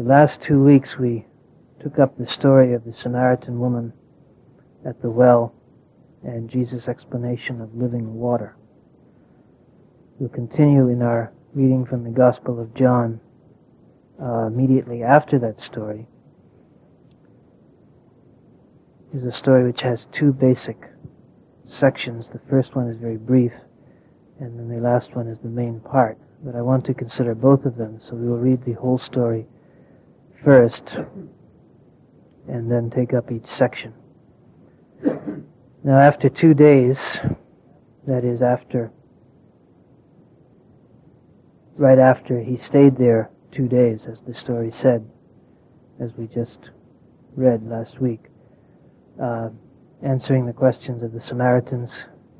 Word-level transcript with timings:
The 0.00 0.08
last 0.08 0.38
two 0.48 0.64
weeks 0.64 0.96
we 0.98 1.26
took 1.82 1.98
up 1.98 2.16
the 2.16 2.26
story 2.26 2.72
of 2.72 2.86
the 2.86 2.94
Samaritan 3.02 3.60
woman 3.60 3.92
at 4.82 5.02
the 5.02 5.10
well 5.10 5.52
and 6.22 6.48
Jesus' 6.48 6.88
explanation 6.88 7.60
of 7.60 7.74
living 7.74 8.14
water. 8.14 8.56
We'll 10.18 10.30
continue 10.30 10.88
in 10.88 11.02
our 11.02 11.34
reading 11.52 11.84
from 11.84 12.04
the 12.04 12.10
Gospel 12.10 12.58
of 12.58 12.72
John 12.72 13.20
uh, 14.18 14.46
immediately 14.46 15.02
after 15.02 15.38
that 15.40 15.60
story. 15.70 16.08
Is 19.12 19.24
a 19.24 19.36
story 19.36 19.64
which 19.64 19.82
has 19.82 20.06
two 20.18 20.32
basic 20.32 20.78
sections. 21.78 22.24
The 22.32 22.40
first 22.48 22.74
one 22.74 22.88
is 22.88 22.96
very 22.96 23.18
brief, 23.18 23.52
and 24.38 24.58
then 24.58 24.74
the 24.74 24.80
last 24.82 25.14
one 25.14 25.26
is 25.26 25.36
the 25.42 25.50
main 25.50 25.78
part. 25.80 26.16
But 26.42 26.56
I 26.56 26.62
want 26.62 26.86
to 26.86 26.94
consider 26.94 27.34
both 27.34 27.66
of 27.66 27.76
them, 27.76 28.00
so 28.08 28.14
we 28.14 28.26
will 28.26 28.38
read 28.38 28.64
the 28.64 28.80
whole 28.80 28.98
story 28.98 29.46
first 30.44 30.82
and 32.48 32.70
then 32.70 32.90
take 32.90 33.14
up 33.14 33.30
each 33.30 33.46
section. 33.56 33.94
Now, 35.82 35.98
after 35.98 36.28
two 36.28 36.52
days, 36.52 36.96
that 38.06 38.24
is, 38.24 38.42
after, 38.42 38.90
right 41.76 41.98
after 41.98 42.40
he 42.40 42.58
stayed 42.58 42.96
there 42.98 43.30
two 43.52 43.68
days, 43.68 44.06
as 44.10 44.18
the 44.26 44.34
story 44.34 44.72
said, 44.82 45.08
as 46.00 46.10
we 46.16 46.26
just 46.26 46.70
read 47.36 47.66
last 47.66 48.00
week, 48.00 48.24
uh, 49.22 49.48
answering 50.02 50.46
the 50.46 50.52
questions 50.52 51.02
of 51.02 51.12
the 51.12 51.20
Samaritans, 51.20 51.90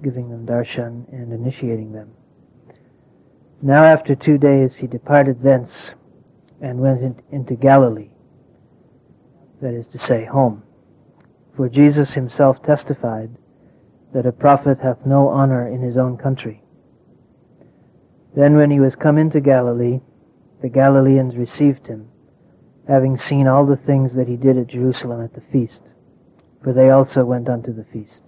giving 0.03 0.31
them 0.31 0.47
darshan, 0.47 1.11
and 1.13 1.33
initiating 1.33 1.93
them. 1.93 2.11
Now, 3.63 3.85
after 3.85 4.15
two 4.15 4.39
days, 4.39 4.73
he 4.77 4.87
departed 4.87 5.43
thence 5.43 5.71
and 6.61 6.79
went 6.79 7.03
in, 7.03 7.15
into 7.31 7.55
Galilee, 7.55 8.11
that 9.63 9.75
is 9.75 9.87
to 9.93 9.99
say, 9.99 10.25
home. 10.25 10.63
For 11.57 11.69
Jesus 11.69 12.15
himself 12.15 12.63
testified 12.63 13.31
that 14.15 14.27
a 14.27 14.33
prophet 14.33 14.79
hath 14.83 15.05
no 15.07 15.29
honor 15.29 15.69
in 15.69 15.83
his 15.83 15.97
own 15.97 16.17
country. 16.17 16.63
Then 18.37 18.57
when 18.57 18.71
he 18.71 18.81
was 18.81 18.95
come 18.95 19.19
into 19.19 19.41
Galilee, 19.41 20.01
the 20.63 20.69
Galileans 20.69 21.37
received 21.37 21.87
him, 21.87 22.09
having 22.89 23.19
seen 23.19 23.47
all 23.47 23.67
the 23.67 23.81
things 23.87 24.13
that 24.15 24.29
he 24.29 24.37
did 24.37 24.59
at 24.59 24.69
Jerusalem 24.69 25.23
at 25.23 25.35
the 25.35 25.43
feast, 25.53 25.81
for 26.63 26.73
they 26.73 26.91
also 26.91 27.25
went 27.25 27.49
unto 27.49 27.73
the 27.73 27.87
feast. 27.93 28.23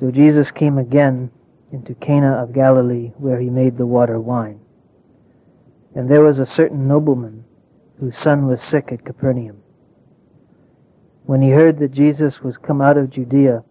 So 0.00 0.10
Jesus 0.10 0.50
came 0.50 0.78
again 0.78 1.30
into 1.72 1.94
Cana 1.94 2.42
of 2.42 2.52
Galilee, 2.52 3.12
where 3.16 3.40
he 3.40 3.50
made 3.50 3.78
the 3.78 3.86
water 3.86 4.20
wine. 4.20 4.60
And 5.94 6.10
there 6.10 6.22
was 6.22 6.38
a 6.38 6.46
certain 6.46 6.88
nobleman 6.88 7.44
whose 8.00 8.16
son 8.16 8.46
was 8.46 8.60
sick 8.62 8.90
at 8.90 9.04
Capernaum. 9.04 9.62
When 11.24 11.40
he 11.40 11.50
heard 11.50 11.78
that 11.78 11.92
Jesus 11.92 12.40
was 12.42 12.56
come 12.56 12.80
out 12.80 12.98
of 12.98 13.10
Judea 13.10 13.62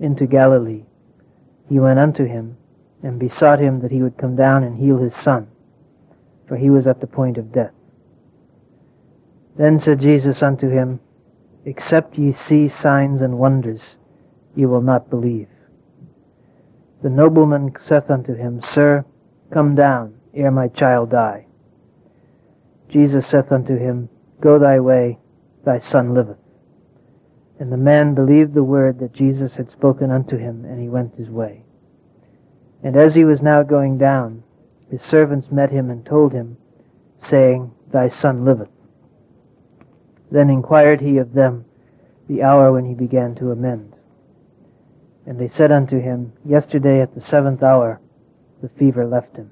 into 0.00 0.26
Galilee, 0.26 0.84
he 1.68 1.78
went 1.78 1.98
unto 1.98 2.24
him 2.24 2.56
and 3.02 3.18
besought 3.18 3.60
him 3.60 3.80
that 3.80 3.90
he 3.90 4.02
would 4.02 4.18
come 4.18 4.36
down 4.36 4.64
and 4.64 4.76
heal 4.76 4.98
his 4.98 5.14
son, 5.22 5.48
for 6.46 6.56
he 6.56 6.68
was 6.68 6.86
at 6.86 7.00
the 7.00 7.06
point 7.06 7.38
of 7.38 7.52
death. 7.52 7.72
Then 9.56 9.80
said 9.80 10.00
Jesus 10.00 10.42
unto 10.42 10.68
him, 10.68 11.00
Except 11.64 12.18
ye 12.18 12.34
see 12.48 12.68
signs 12.82 13.20
and 13.22 13.38
wonders, 13.38 13.80
ye 14.54 14.66
will 14.66 14.80
not 14.82 15.08
believe. 15.08 15.48
The 17.02 17.10
nobleman 17.10 17.72
saith 17.86 18.10
unto 18.10 18.34
him, 18.34 18.60
Sir, 18.74 19.04
come 19.52 19.74
down, 19.74 20.14
ere 20.34 20.50
my 20.50 20.68
child 20.68 21.10
die. 21.10 21.46
Jesus 22.90 23.28
saith 23.28 23.50
unto 23.52 23.76
him, 23.76 24.08
Go 24.40 24.58
thy 24.58 24.80
way, 24.80 25.18
thy 25.64 25.78
son 25.78 26.14
liveth. 26.14 26.38
And 27.58 27.70
the 27.70 27.76
man 27.76 28.14
believed 28.14 28.54
the 28.54 28.64
word 28.64 28.98
that 29.00 29.12
Jesus 29.12 29.54
had 29.54 29.70
spoken 29.70 30.10
unto 30.10 30.36
him, 30.36 30.64
and 30.64 30.80
he 30.80 30.88
went 30.88 31.14
his 31.14 31.28
way. 31.28 31.62
And 32.82 32.96
as 32.96 33.14
he 33.14 33.24
was 33.24 33.42
now 33.42 33.62
going 33.62 33.98
down, 33.98 34.42
his 34.90 35.02
servants 35.02 35.48
met 35.50 35.70
him 35.70 35.90
and 35.90 36.04
told 36.04 36.32
him, 36.32 36.56
saying, 37.28 37.70
Thy 37.92 38.08
son 38.08 38.44
liveth. 38.44 38.70
Then 40.30 40.48
inquired 40.48 41.00
he 41.00 41.18
of 41.18 41.32
them 41.32 41.64
the 42.28 42.42
hour 42.42 42.72
when 42.72 42.86
he 42.86 42.94
began 42.94 43.34
to 43.36 43.50
amend. 43.50 43.94
And 45.26 45.38
they 45.38 45.48
said 45.48 45.70
unto 45.70 46.00
him, 46.00 46.32
Yesterday 46.44 47.00
at 47.00 47.14
the 47.14 47.20
seventh 47.20 47.62
hour 47.62 48.00
the 48.62 48.68
fever 48.70 49.06
left 49.06 49.36
him. 49.36 49.50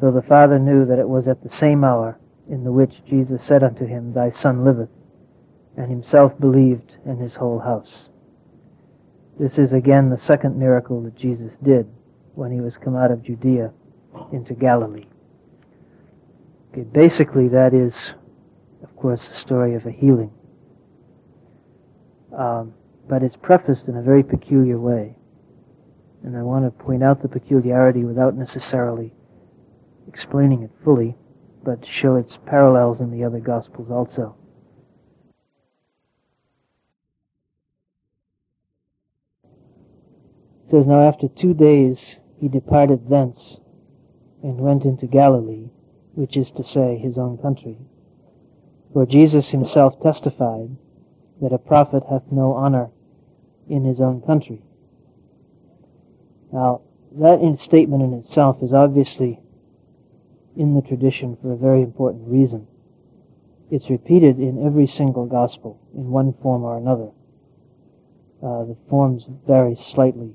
So 0.00 0.10
the 0.10 0.22
father 0.22 0.58
knew 0.58 0.86
that 0.86 0.98
it 0.98 1.08
was 1.08 1.28
at 1.28 1.42
the 1.42 1.54
same 1.58 1.84
hour 1.84 2.18
in 2.48 2.64
the 2.64 2.72
which 2.72 2.94
Jesus 3.08 3.42
said 3.46 3.62
unto 3.62 3.84
him, 3.84 4.14
Thy 4.14 4.30
son 4.30 4.64
liveth, 4.64 4.88
and 5.76 5.90
himself 5.90 6.32
believed 6.40 6.96
and 7.04 7.20
his 7.20 7.34
whole 7.34 7.58
house. 7.58 8.08
This 9.38 9.58
is 9.58 9.72
again 9.72 10.10
the 10.10 10.20
second 10.26 10.58
miracle 10.58 11.02
that 11.02 11.16
Jesus 11.16 11.52
did 11.62 11.86
when 12.34 12.50
he 12.50 12.60
was 12.60 12.76
come 12.82 12.96
out 12.96 13.10
of 13.10 13.22
Judea 13.22 13.72
into 14.32 14.54
Galilee. 14.54 15.06
Okay, 16.72 16.82
basically 16.82 17.48
that 17.48 17.74
is, 17.74 17.94
of 18.82 18.94
course, 18.96 19.20
the 19.20 19.40
story 19.40 19.74
of 19.74 19.84
a 19.86 19.90
healing. 19.90 20.30
Um, 22.36 22.74
but 23.08 23.22
it's 23.22 23.36
prefaced 23.36 23.88
in 23.88 23.96
a 23.96 24.02
very 24.02 24.22
peculiar 24.22 24.78
way. 24.78 25.16
And 26.22 26.36
I 26.36 26.42
want 26.42 26.64
to 26.64 26.84
point 26.84 27.02
out 27.02 27.22
the 27.22 27.28
peculiarity 27.28 28.04
without 28.04 28.36
necessarily 28.36 29.12
explaining 30.12 30.62
it 30.62 30.70
fully, 30.84 31.16
but 31.64 31.86
show 31.86 32.16
its 32.16 32.36
parallels 32.46 33.00
in 33.00 33.10
the 33.10 33.24
other 33.24 33.38
Gospels 33.38 33.90
also. 33.90 34.36
It 40.66 40.72
says, 40.72 40.86
Now 40.86 41.06
after 41.06 41.28
two 41.28 41.54
days 41.54 41.98
he 42.40 42.48
departed 42.48 43.08
thence 43.08 43.58
and 44.42 44.58
went 44.58 44.84
into 44.84 45.06
Galilee, 45.06 45.68
which 46.14 46.36
is 46.36 46.50
to 46.56 46.64
say, 46.64 46.98
his 46.98 47.16
own 47.16 47.38
country. 47.38 47.78
For 48.92 49.06
Jesus 49.06 49.50
himself 49.50 50.00
testified 50.02 50.76
that 51.40 51.52
a 51.52 51.58
prophet 51.58 52.02
hath 52.10 52.32
no 52.32 52.52
honor 52.52 52.90
in 53.68 53.84
his 53.84 54.00
own 54.00 54.22
country. 54.22 54.62
Now, 56.52 56.80
that 57.12 57.40
in 57.40 57.58
statement 57.58 58.02
in 58.02 58.12
itself 58.14 58.62
is 58.62 58.72
obviously 58.72 59.40
in 60.60 60.74
the 60.74 60.82
tradition 60.82 61.38
for 61.40 61.52
a 61.52 61.56
very 61.56 61.80
important 61.80 62.28
reason. 62.28 62.66
It's 63.70 63.88
repeated 63.88 64.38
in 64.38 64.66
every 64.66 64.86
single 64.86 65.24
gospel 65.24 65.80
in 65.94 66.10
one 66.10 66.34
form 66.42 66.64
or 66.64 66.76
another. 66.76 67.08
Uh, 68.42 68.68
the 68.68 68.76
forms 68.90 69.24
vary 69.46 69.74
slightly 69.94 70.34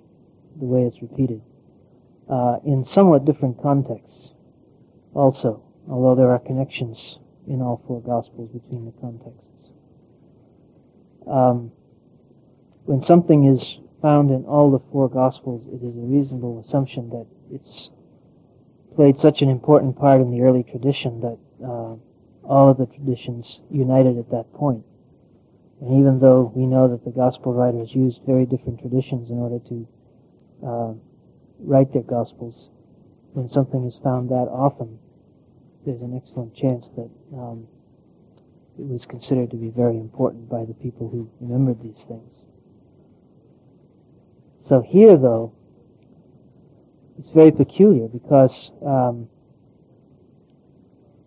the 0.60 0.66
way 0.66 0.82
it's 0.82 1.00
repeated. 1.00 1.44
Uh, 2.28 2.58
in 2.66 2.86
somewhat 2.86 3.24
different 3.24 3.62
contexts 3.62 4.30
also, 5.14 5.62
although 5.88 6.16
there 6.16 6.32
are 6.32 6.40
connections 6.40 7.20
in 7.48 7.62
all 7.62 7.84
four 7.86 8.02
gospels 8.02 8.50
between 8.50 8.86
the 8.86 8.94
contexts. 9.00 9.70
Um, 11.28 11.72
when 12.86 13.04
something 13.04 13.46
is 13.46 13.78
found 14.02 14.32
in 14.32 14.46
all 14.46 14.72
the 14.72 14.82
four 14.92 15.08
gospels, 15.08 15.68
it 15.68 15.86
is 15.86 15.96
a 15.96 16.00
reasonable 16.00 16.66
assumption 16.66 17.10
that 17.12 17.28
it's 17.52 17.90
played 18.96 19.20
such 19.20 19.42
an 19.42 19.50
important 19.50 19.98
part 19.98 20.22
in 20.22 20.32
the 20.32 20.42
early 20.42 20.64
tradition 20.64 21.20
that 21.22 21.38
uh, 21.64 21.96
all 22.48 22.70
of 22.70 22.78
the 22.78 22.86
traditions 22.86 23.60
united 23.70 24.18
at 24.18 24.30
that 24.32 24.52
point. 24.54 24.84
And 25.82 26.00
even 26.00 26.20
though 26.20 26.52
we 26.56 26.66
know 26.66 26.88
that 26.88 27.04
the 27.04 27.12
gospel 27.12 27.54
writers 27.54 27.90
used 27.94 28.20
very 28.26 28.46
different 28.46 28.80
traditions 28.80 29.30
in 29.30 29.38
order 29.38 29.60
to 29.68 29.88
uh, 30.66 30.94
write 31.60 31.92
their 31.92 32.04
gospels, 32.04 32.70
when 33.34 33.50
something 33.50 33.86
is 33.86 33.96
found 34.04 34.30
that 34.30 34.48
often, 34.48 35.00
there's 35.86 36.02
an 36.02 36.16
excellent 36.16 36.56
chance 36.56 36.88
that 36.96 37.10
um, 37.36 37.68
it 38.80 38.88
was 38.88 39.06
considered 39.06 39.52
to 39.52 39.58
be 39.58 39.70
very 39.70 39.98
important 39.98 40.50
by 40.50 40.64
the 40.66 40.74
people 40.74 41.10
who 41.10 41.30
remembered 41.42 41.82
these 41.84 42.04
things. 42.08 42.34
So 44.68 44.82
here, 44.82 45.18
though, 45.18 45.54
it's 47.20 47.30
very 47.32 47.52
peculiar 47.52 48.08
because 48.08 48.72
um, 48.86 49.28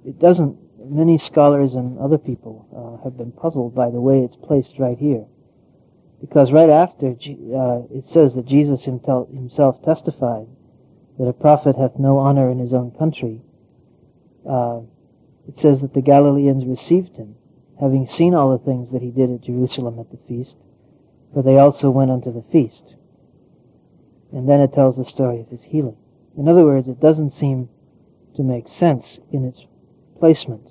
it 0.04 0.18
doesn't. 0.18 0.56
Many 0.80 1.18
scholars 1.18 1.74
and 1.74 1.98
other 1.98 2.18
people 2.18 2.64
uh, 2.72 3.04
have 3.04 3.18
been 3.18 3.32
puzzled 3.32 3.74
by 3.74 3.90
the 3.90 4.00
way 4.00 4.20
it's 4.20 4.36
placed 4.36 4.78
right 4.78 4.96
here, 4.96 5.26
because 6.20 6.52
right 6.52 6.70
after 6.70 7.08
uh, 7.08 7.82
it 7.90 8.04
says 8.12 8.32
that 8.34 8.46
Jesus 8.46 8.84
himself 8.84 9.82
testified 9.84 10.46
that 11.18 11.26
a 11.26 11.32
prophet 11.32 11.76
hath 11.76 11.98
no 11.98 12.18
honor 12.18 12.48
in 12.50 12.58
his 12.58 12.72
own 12.72 12.92
country. 12.92 13.42
Uh, 14.48 14.80
it 15.48 15.58
says 15.58 15.80
that 15.80 15.94
the 15.94 16.00
Galileans 16.00 16.64
received 16.64 17.16
him, 17.16 17.34
having 17.80 18.06
seen 18.06 18.34
all 18.34 18.56
the 18.56 18.64
things 18.64 18.90
that 18.92 19.02
he 19.02 19.10
did 19.10 19.30
at 19.30 19.42
Jerusalem 19.42 19.98
at 19.98 20.10
the 20.10 20.18
feast, 20.28 20.54
for 21.34 21.42
they 21.42 21.58
also 21.58 21.90
went 21.90 22.10
unto 22.10 22.32
the 22.32 22.44
feast. 22.52 22.94
And 24.32 24.48
then 24.48 24.60
it 24.60 24.72
tells 24.74 24.96
the 24.96 25.04
story 25.04 25.40
of 25.40 25.48
his 25.48 25.62
healing. 25.62 25.96
In 26.36 26.48
other 26.48 26.64
words, 26.64 26.88
it 26.88 27.00
doesn't 27.00 27.32
seem 27.32 27.68
to 28.36 28.42
make 28.42 28.68
sense 28.68 29.18
in 29.32 29.44
its 29.44 29.64
placement 30.18 30.68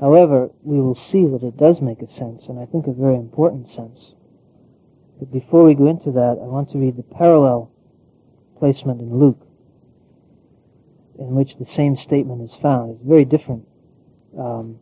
However, 0.00 0.50
we 0.62 0.80
will 0.80 0.94
see 0.94 1.26
that 1.26 1.42
it 1.42 1.56
does 1.56 1.80
make 1.80 2.02
a 2.02 2.12
sense, 2.12 2.46
and 2.48 2.58
I 2.58 2.66
think 2.66 2.86
a 2.86 2.92
very 2.92 3.16
important 3.16 3.68
sense. 3.68 4.12
But 5.18 5.32
before 5.32 5.64
we 5.64 5.74
go 5.74 5.88
into 5.88 6.12
that, 6.12 6.38
I 6.40 6.46
want 6.46 6.70
to 6.70 6.78
read 6.78 6.96
the 6.96 7.02
parallel 7.02 7.70
placement 8.58 9.00
in 9.00 9.18
Luke, 9.18 9.44
in 11.18 11.34
which 11.34 11.56
the 11.58 11.66
same 11.66 11.96
statement 11.96 12.42
is 12.42 12.56
found. 12.62 12.92
It's 12.92 13.02
a 13.02 13.08
very 13.08 13.24
different 13.24 13.66
um, 14.38 14.78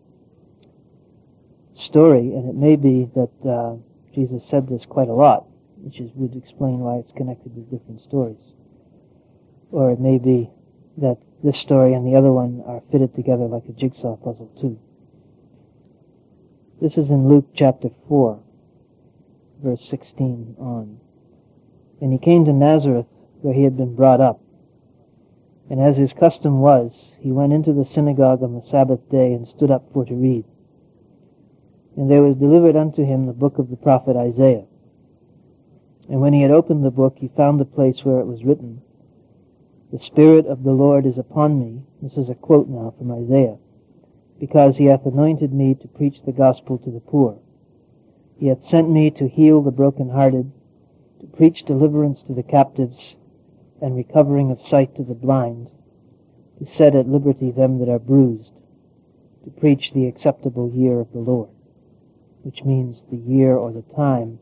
story, 1.74 2.34
and 2.34 2.50
it 2.50 2.54
may 2.54 2.76
be 2.76 3.08
that 3.14 3.48
uh, 3.48 3.76
Jesus 4.14 4.42
said 4.50 4.68
this 4.68 4.84
quite 4.84 5.08
a 5.08 5.14
lot, 5.14 5.46
which 5.87 6.00
is, 6.00 6.11
would 6.17 6.35
explain 6.35 6.81
why 6.81 6.97
it's 6.97 7.12
connected 7.17 7.55
with 7.55 7.71
different 7.71 8.03
stories. 8.03 8.43
Or 9.71 9.93
it 9.93 10.00
may 10.00 10.19
be 10.19 10.50
that 10.99 11.17
this 11.44 11.56
story 11.59 11.94
and 11.94 12.05
the 12.05 12.19
other 12.19 12.33
one 12.33 12.61
are 12.67 12.83
fitted 12.91 13.15
together 13.15 13.47
like 13.47 13.62
a 13.69 13.73
jigsaw 13.73 14.17
puzzle 14.17 14.50
too. 14.61 14.81
This 16.83 16.99
is 16.99 17.09
in 17.09 17.29
Luke 17.29 17.47
chapter 17.55 17.91
4, 18.09 18.43
verse 19.62 19.87
16 19.88 20.56
on. 20.59 20.99
And 22.00 22.12
he 22.12 22.19
came 22.19 22.44
to 22.47 22.53
Nazareth, 22.53 23.06
where 23.43 23.55
he 23.55 23.62
had 23.62 23.77
been 23.77 23.94
brought 23.94 24.21
up. 24.21 24.41
And 25.71 25.81
as 25.81 25.97
his 25.97 26.12
custom 26.19 26.59
was, 26.59 26.91
he 27.21 27.31
went 27.31 27.53
into 27.53 27.73
the 27.73 27.87
synagogue 27.94 28.43
on 28.43 28.55
the 28.55 28.67
Sabbath 28.73 29.09
day 29.09 29.33
and 29.35 29.47
stood 29.47 29.71
up 29.71 29.85
for 29.93 30.05
to 30.05 30.15
read. 30.15 30.47
And 31.97 32.11
there 32.11 32.23
was 32.23 32.35
delivered 32.37 32.75
unto 32.75 33.05
him 33.05 33.27
the 33.27 33.33
book 33.33 33.59
of 33.59 33.71
the 33.71 33.77
prophet 33.77 34.17
Isaiah. 34.17 34.65
And 36.08 36.20
when 36.20 36.32
he 36.32 36.43
had 36.43 36.53
opened 36.53 36.85
the 36.85 36.91
book, 36.91 37.17
he 37.19 37.29
found 37.29 37.58
the 37.58 37.64
place 37.64 38.05
where 38.05 38.20
it 38.20 38.26
was 38.26 38.44
written, 38.44 38.81
The 39.93 39.99
Spirit 39.99 40.47
of 40.47 40.62
the 40.62 40.73
Lord 40.73 41.05
is 41.05 41.19
upon 41.19 41.58
me. 41.58 41.82
This 42.00 42.17
is 42.17 42.29
a 42.29 42.35
quote 42.35 42.69
now 42.69 42.94
from 42.97 43.11
Isaiah. 43.11 43.56
Because 44.38 44.76
he 44.76 44.85
hath 44.85 45.05
anointed 45.05 45.53
me 45.53 45.75
to 45.75 45.88
preach 45.88 46.23
the 46.23 46.32
gospel 46.32 46.79
to 46.79 46.91
the 46.91 47.00
poor. 47.00 47.38
He 48.38 48.47
hath 48.47 48.64
sent 48.69 48.88
me 48.88 49.11
to 49.12 49.29
heal 49.29 49.62
the 49.62 49.73
brokenhearted, 49.73 50.53
to 51.20 51.26
preach 51.26 51.64
deliverance 51.64 52.23
to 52.23 52.35
the 52.35 52.43
captives, 52.43 53.17
and 53.81 53.97
recovering 53.97 54.50
of 54.50 54.64
sight 54.64 54.94
to 54.97 55.02
the 55.02 55.14
blind, 55.14 55.70
to 56.59 56.67
set 56.67 56.94
at 56.94 57.09
liberty 57.09 57.50
them 57.50 57.79
that 57.79 57.88
are 57.88 57.99
bruised, 57.99 58.52
to 59.44 59.50
preach 59.50 59.93
the 59.93 60.06
acceptable 60.06 60.70
year 60.70 61.00
of 61.00 61.12
the 61.12 61.19
Lord, 61.19 61.50
which 62.43 62.62
means 62.62 63.02
the 63.11 63.17
year 63.17 63.56
or 63.56 63.73
the 63.73 63.82
time 63.94 64.38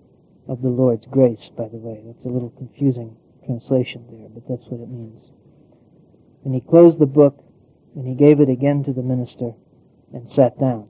of 0.48 0.62
the 0.62 0.68
Lord's 0.68 1.06
grace, 1.06 1.50
by 1.56 1.68
the 1.68 1.76
way. 1.76 2.02
That's 2.04 2.24
a 2.24 2.28
little 2.28 2.50
confusing 2.50 3.16
translation 3.46 4.04
there, 4.10 4.28
but 4.28 4.48
that's 4.48 4.68
what 4.70 4.80
it 4.80 4.88
means. 4.88 5.22
And 6.44 6.54
he 6.54 6.60
closed 6.60 6.98
the 6.98 7.06
book, 7.06 7.42
and 7.94 8.06
he 8.06 8.14
gave 8.14 8.40
it 8.40 8.48
again 8.48 8.84
to 8.84 8.92
the 8.92 9.02
minister, 9.02 9.52
and 10.12 10.30
sat 10.32 10.58
down. 10.58 10.88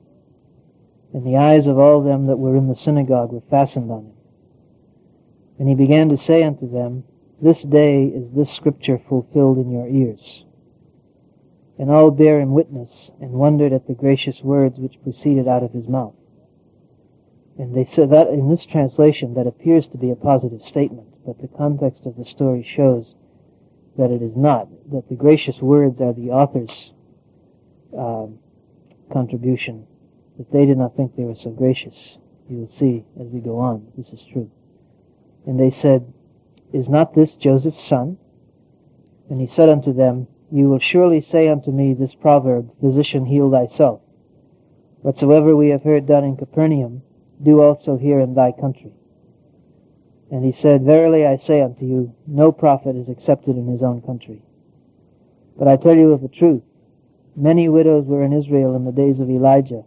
And 1.13 1.25
the 1.25 1.37
eyes 1.37 1.65
of 1.65 1.79
all 1.79 2.03
them 2.03 2.27
that 2.27 2.37
were 2.37 2.57
in 2.57 2.67
the 2.67 2.75
synagogue 2.75 3.31
were 3.31 3.43
fastened 3.49 3.91
on 3.91 4.05
him. 4.05 4.13
And 5.57 5.69
he 5.69 5.75
began 5.75 6.09
to 6.09 6.17
say 6.17 6.43
unto 6.43 6.69
them, 6.69 7.05
This 7.41 7.61
day 7.61 8.03
is 8.03 8.29
this 8.35 8.53
scripture 8.53 8.99
fulfilled 9.07 9.57
in 9.57 9.71
your 9.71 9.87
ears. 9.87 10.43
And 11.79 11.89
all 11.89 12.11
bare 12.11 12.41
him 12.41 12.51
witness, 12.51 12.89
and 13.21 13.31
wondered 13.31 13.71
at 13.71 13.87
the 13.87 13.93
gracious 13.93 14.41
words 14.41 14.77
which 14.77 15.01
proceeded 15.03 15.47
out 15.47 15.63
of 15.63 15.71
his 15.71 15.87
mouth. 15.87 16.15
And 17.57 17.75
they 17.75 17.85
said 17.85 18.09
that 18.11 18.27
in 18.27 18.49
this 18.49 18.65
translation 18.65 19.35
that 19.35 19.47
appears 19.47 19.87
to 19.87 19.97
be 19.97 20.11
a 20.11 20.15
positive 20.15 20.61
statement, 20.67 21.07
but 21.25 21.41
the 21.41 21.47
context 21.47 22.05
of 22.05 22.17
the 22.17 22.25
story 22.25 22.67
shows 22.75 23.13
that 23.97 24.11
it 24.11 24.21
is 24.21 24.35
not, 24.35 24.67
that 24.91 25.07
the 25.07 25.15
gracious 25.15 25.59
words 25.61 26.01
are 26.01 26.13
the 26.13 26.31
author's 26.31 26.91
um, 27.97 28.39
contribution, 29.11 29.87
that 30.37 30.51
they 30.51 30.65
did 30.65 30.77
not 30.77 30.97
think 30.97 31.15
they 31.15 31.23
were 31.23 31.37
so 31.41 31.49
gracious. 31.49 31.95
You 32.49 32.57
will 32.57 32.71
see 32.77 33.05
as 33.19 33.27
we 33.27 33.39
go 33.39 33.59
on, 33.59 33.87
this 33.97 34.07
is 34.07 34.19
true. 34.33 34.51
And 35.45 35.59
they 35.59 35.71
said, 35.71 36.11
Is 36.73 36.89
not 36.89 37.15
this 37.15 37.31
Joseph's 37.35 37.87
son? 37.87 38.17
And 39.29 39.39
he 39.39 39.47
said 39.55 39.69
unto 39.69 39.93
them, 39.93 40.27
You 40.51 40.69
will 40.69 40.79
surely 40.79 41.25
say 41.31 41.47
unto 41.47 41.71
me 41.71 41.93
this 41.93 42.13
proverb, 42.15 42.69
Physician, 42.81 43.25
heal 43.25 43.49
thyself. 43.49 44.01
Whatsoever 45.01 45.55
we 45.55 45.69
have 45.69 45.83
heard 45.83 46.05
done 46.05 46.23
in 46.23 46.35
Capernaum, 46.35 47.01
do 47.41 47.61
also 47.61 47.97
here 47.97 48.19
in 48.19 48.33
thy 48.33 48.51
country. 48.51 48.91
And 50.31 50.43
he 50.43 50.51
said, 50.51 50.83
Verily 50.83 51.25
I 51.25 51.37
say 51.37 51.61
unto 51.61 51.85
you, 51.85 52.13
no 52.25 52.51
prophet 52.51 52.95
is 52.95 53.09
accepted 53.09 53.57
in 53.57 53.67
his 53.67 53.81
own 53.81 54.01
country. 54.01 54.41
But 55.57 55.67
I 55.67 55.77
tell 55.77 55.95
you 55.95 56.11
of 56.11 56.23
a 56.23 56.27
truth, 56.27 56.63
many 57.35 57.69
widows 57.69 58.05
were 58.05 58.23
in 58.23 58.33
Israel 58.33 58.75
in 58.75 58.85
the 58.85 58.91
days 58.91 59.19
of 59.19 59.29
Elijah, 59.29 59.83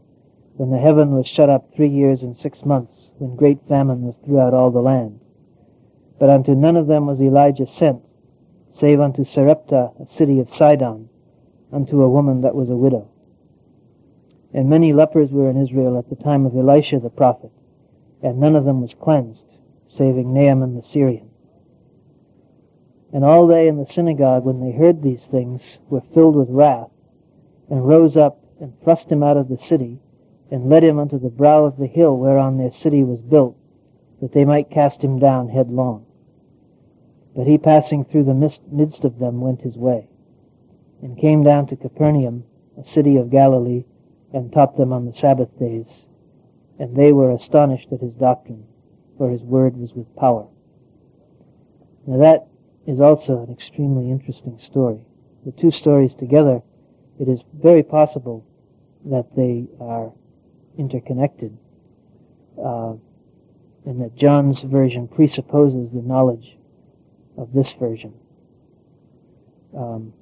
when 0.56 0.70
the 0.70 0.78
heaven 0.78 1.12
was 1.12 1.26
shut 1.26 1.50
up 1.50 1.74
three 1.74 1.88
years 1.88 2.22
and 2.22 2.36
six 2.36 2.64
months, 2.64 2.92
when 3.18 3.36
great 3.36 3.58
famine 3.68 4.02
was 4.02 4.14
throughout 4.24 4.54
all 4.54 4.70
the 4.70 4.80
land. 4.80 5.20
But 6.18 6.30
unto 6.30 6.54
none 6.54 6.76
of 6.76 6.86
them 6.86 7.06
was 7.06 7.20
Elijah 7.20 7.66
sent, 7.78 8.02
save 8.78 9.00
unto 9.00 9.24
Sarepta, 9.24 9.92
a 10.00 10.16
city 10.16 10.40
of 10.40 10.54
Sidon, 10.54 11.08
unto 11.72 12.02
a 12.02 12.08
woman 12.08 12.40
that 12.42 12.54
was 12.54 12.70
a 12.70 12.76
widow. 12.76 13.08
And 14.52 14.70
many 14.70 14.92
lepers 14.92 15.30
were 15.30 15.50
in 15.50 15.60
Israel 15.60 15.98
at 15.98 16.08
the 16.08 16.22
time 16.22 16.46
of 16.46 16.56
Elisha 16.56 17.00
the 17.00 17.10
prophet, 17.10 17.50
and 18.22 18.38
none 18.38 18.56
of 18.56 18.64
them 18.64 18.80
was 18.80 18.94
cleansed, 19.00 19.44
saving 19.96 20.32
Naaman 20.32 20.74
the 20.74 20.82
Syrian. 20.92 21.30
And 23.12 23.24
all 23.24 23.46
they 23.46 23.68
in 23.68 23.76
the 23.76 23.86
synagogue, 23.92 24.44
when 24.44 24.60
they 24.60 24.72
heard 24.72 25.02
these 25.02 25.22
things, 25.30 25.60
were 25.88 26.02
filled 26.14 26.36
with 26.36 26.48
wrath, 26.50 26.90
and 27.70 27.86
rose 27.86 28.16
up 28.16 28.42
and 28.60 28.72
thrust 28.82 29.10
him 29.10 29.22
out 29.22 29.36
of 29.36 29.48
the 29.48 29.58
city, 29.58 30.00
and 30.50 30.68
led 30.68 30.82
him 30.82 30.98
unto 30.98 31.18
the 31.18 31.28
brow 31.28 31.64
of 31.64 31.76
the 31.76 31.86
hill 31.86 32.16
whereon 32.16 32.56
their 32.56 32.72
city 32.72 33.04
was 33.04 33.20
built, 33.20 33.56
that 34.20 34.32
they 34.32 34.44
might 34.44 34.70
cast 34.70 35.02
him 35.02 35.18
down 35.18 35.48
headlong. 35.48 36.06
But 37.36 37.46
he 37.46 37.58
passing 37.58 38.04
through 38.04 38.24
the 38.24 38.58
midst 38.72 39.04
of 39.04 39.18
them 39.18 39.40
went 39.40 39.60
his 39.60 39.76
way, 39.76 40.08
and 41.02 41.18
came 41.18 41.42
down 41.42 41.66
to 41.68 41.76
Capernaum, 41.76 42.44
a 42.78 42.84
city 42.92 43.16
of 43.16 43.30
Galilee, 43.30 43.84
and 44.32 44.52
taught 44.52 44.76
them 44.76 44.92
on 44.92 45.06
the 45.06 45.14
Sabbath 45.14 45.48
days. 45.58 45.86
And 46.78 46.96
they 46.96 47.12
were 47.12 47.32
astonished 47.32 47.88
at 47.92 48.00
his 48.00 48.12
doctrine, 48.12 48.64
for 49.16 49.30
his 49.30 49.42
word 49.42 49.76
was 49.76 49.92
with 49.94 50.14
power. 50.16 50.46
Now 52.06 52.19
that 52.19 52.46
is 52.86 53.00
also 53.00 53.42
an 53.42 53.52
extremely 53.52 54.10
interesting 54.10 54.58
story. 54.66 55.00
The 55.44 55.52
two 55.52 55.70
stories 55.70 56.12
together, 56.19 56.62
it 57.20 57.28
is 57.28 57.40
very 57.52 57.82
possible 57.82 58.46
that 59.06 59.26
they 59.36 59.67
are 59.81 60.12
interconnected, 60.79 61.56
uh, 62.62 62.94
and 63.84 64.03
that 64.03 64.17
John's 64.17 64.60
version 64.60 65.08
presupposes 65.08 65.91
the 65.93 66.03
knowledge 66.03 66.56
of 67.36 67.53
this 67.53 67.72
version. 67.79 68.14
Um, 69.76 70.12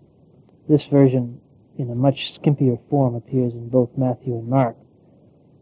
this 0.69 0.85
version 0.85 1.41
in 1.79 1.91
a 1.91 1.95
much 1.95 2.35
skimpier 2.39 2.79
form 2.89 3.15
appears 3.15 3.53
in 3.53 3.69
both 3.69 3.91
Matthew 3.97 4.35
and 4.35 4.49
Mark. 4.49 4.77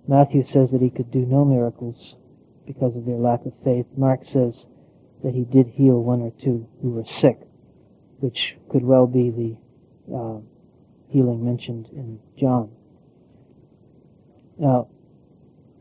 Matthew 0.06 0.44
says 0.46 0.70
that 0.70 0.82
he 0.82 0.90
could 0.90 1.10
do 1.10 1.20
no 1.20 1.44
miracles 1.44 2.14
because 2.66 2.94
of 2.96 3.04
their 3.04 3.16
lack 3.16 3.44
of 3.46 3.52
faith. 3.64 3.86
Mark 3.96 4.20
says 4.26 4.54
that 5.22 5.34
he 5.34 5.44
did 5.44 5.66
heal 5.68 6.02
one 6.02 6.20
or 6.20 6.32
two 6.42 6.68
who 6.82 6.90
were 6.90 7.04
sick, 7.20 7.40
which 8.20 8.56
could 8.70 8.84
well 8.84 9.06
be 9.06 9.30
the 9.30 10.14
uh, 10.14 10.40
healing 11.08 11.44
mentioned 11.44 11.86
in 11.92 12.20
John. 12.38 12.70
Now, 14.58 14.88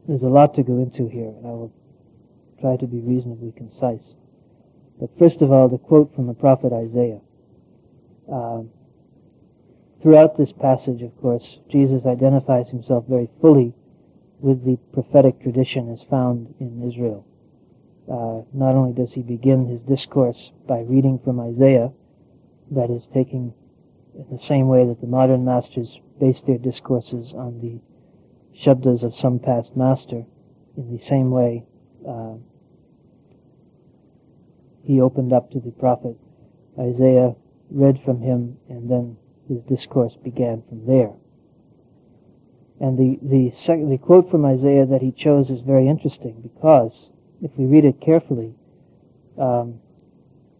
there's 0.07 0.21
a 0.21 0.27
lot 0.27 0.55
to 0.55 0.63
go 0.63 0.79
into 0.79 1.07
here, 1.07 1.27
and 1.27 1.45
I 1.45 1.49
will 1.49 1.73
try 2.59 2.77
to 2.77 2.87
be 2.87 2.99
reasonably 2.99 3.53
concise. 3.55 4.03
But 4.99 5.09
first 5.19 5.41
of 5.41 5.51
all, 5.51 5.69
the 5.69 5.77
quote 5.77 6.15
from 6.15 6.27
the 6.27 6.33
prophet 6.33 6.71
Isaiah. 6.71 7.19
Uh, 8.31 8.63
Throughout 10.03 10.37
this 10.37 10.51
passage, 10.51 11.01
of 11.01 11.15
course, 11.21 11.59
Jesus 11.71 12.05
identifies 12.05 12.67
himself 12.67 13.05
very 13.07 13.29
fully 13.39 13.73
with 14.41 14.65
the 14.65 14.77
prophetic 14.91 15.41
tradition 15.41 15.89
as 15.93 16.01
found 16.09 16.53
in 16.59 16.83
Israel. 16.85 17.25
Uh, 18.11 18.43
not 18.53 18.75
only 18.75 18.91
does 18.91 19.13
he 19.13 19.21
begin 19.21 19.65
his 19.65 19.79
discourse 19.79 20.51
by 20.67 20.81
reading 20.81 21.19
from 21.23 21.39
Isaiah, 21.39 21.93
that 22.71 22.89
is 22.89 23.03
taking 23.13 23.53
in 24.13 24.25
the 24.29 24.43
same 24.45 24.67
way 24.67 24.85
that 24.85 24.99
the 24.99 25.07
modern 25.07 25.45
masters 25.45 25.97
base 26.19 26.41
their 26.45 26.57
discourses 26.57 27.31
on 27.31 27.61
the 27.61 27.79
shabdas 28.61 29.03
of 29.03 29.17
some 29.17 29.39
past 29.39 29.73
master, 29.77 30.25
in 30.75 30.97
the 30.97 31.03
same 31.07 31.31
way 31.31 31.63
uh, 32.05 32.33
he 34.83 34.99
opened 34.99 35.31
up 35.31 35.49
to 35.51 35.61
the 35.61 35.71
prophet 35.71 36.17
Isaiah, 36.77 37.35
read 37.71 38.01
from 38.03 38.19
him, 38.19 38.57
and 38.67 38.91
then 38.91 39.17
his 39.47 39.59
discourse 39.63 40.13
began 40.23 40.63
from 40.67 40.85
there. 40.85 41.11
And 42.79 42.97
the, 42.97 43.19
the, 43.21 43.53
the 43.67 43.97
quote 43.97 44.29
from 44.29 44.45
Isaiah 44.45 44.85
that 44.85 45.01
he 45.01 45.11
chose 45.11 45.49
is 45.49 45.61
very 45.61 45.87
interesting 45.87 46.41
because 46.41 46.91
if 47.41 47.51
we 47.57 47.65
read 47.65 47.85
it 47.85 48.01
carefully, 48.01 48.53
um, 49.37 49.79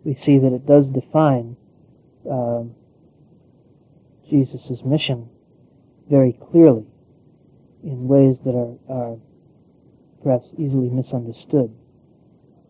we 0.04 0.16
see 0.16 0.38
that 0.40 0.54
it 0.54 0.66
does 0.66 0.86
define 0.88 1.56
um, 2.30 2.76
Jesus' 4.30 4.84
mission 4.86 5.30
very 6.10 6.34
clearly. 6.34 6.86
in 7.84 8.08
ways 8.08 8.38
that 8.46 8.56
are, 8.56 8.76
are 8.90 9.18
perhaps 10.24 10.48
easily 10.58 10.90
misunderstood. 10.90 11.70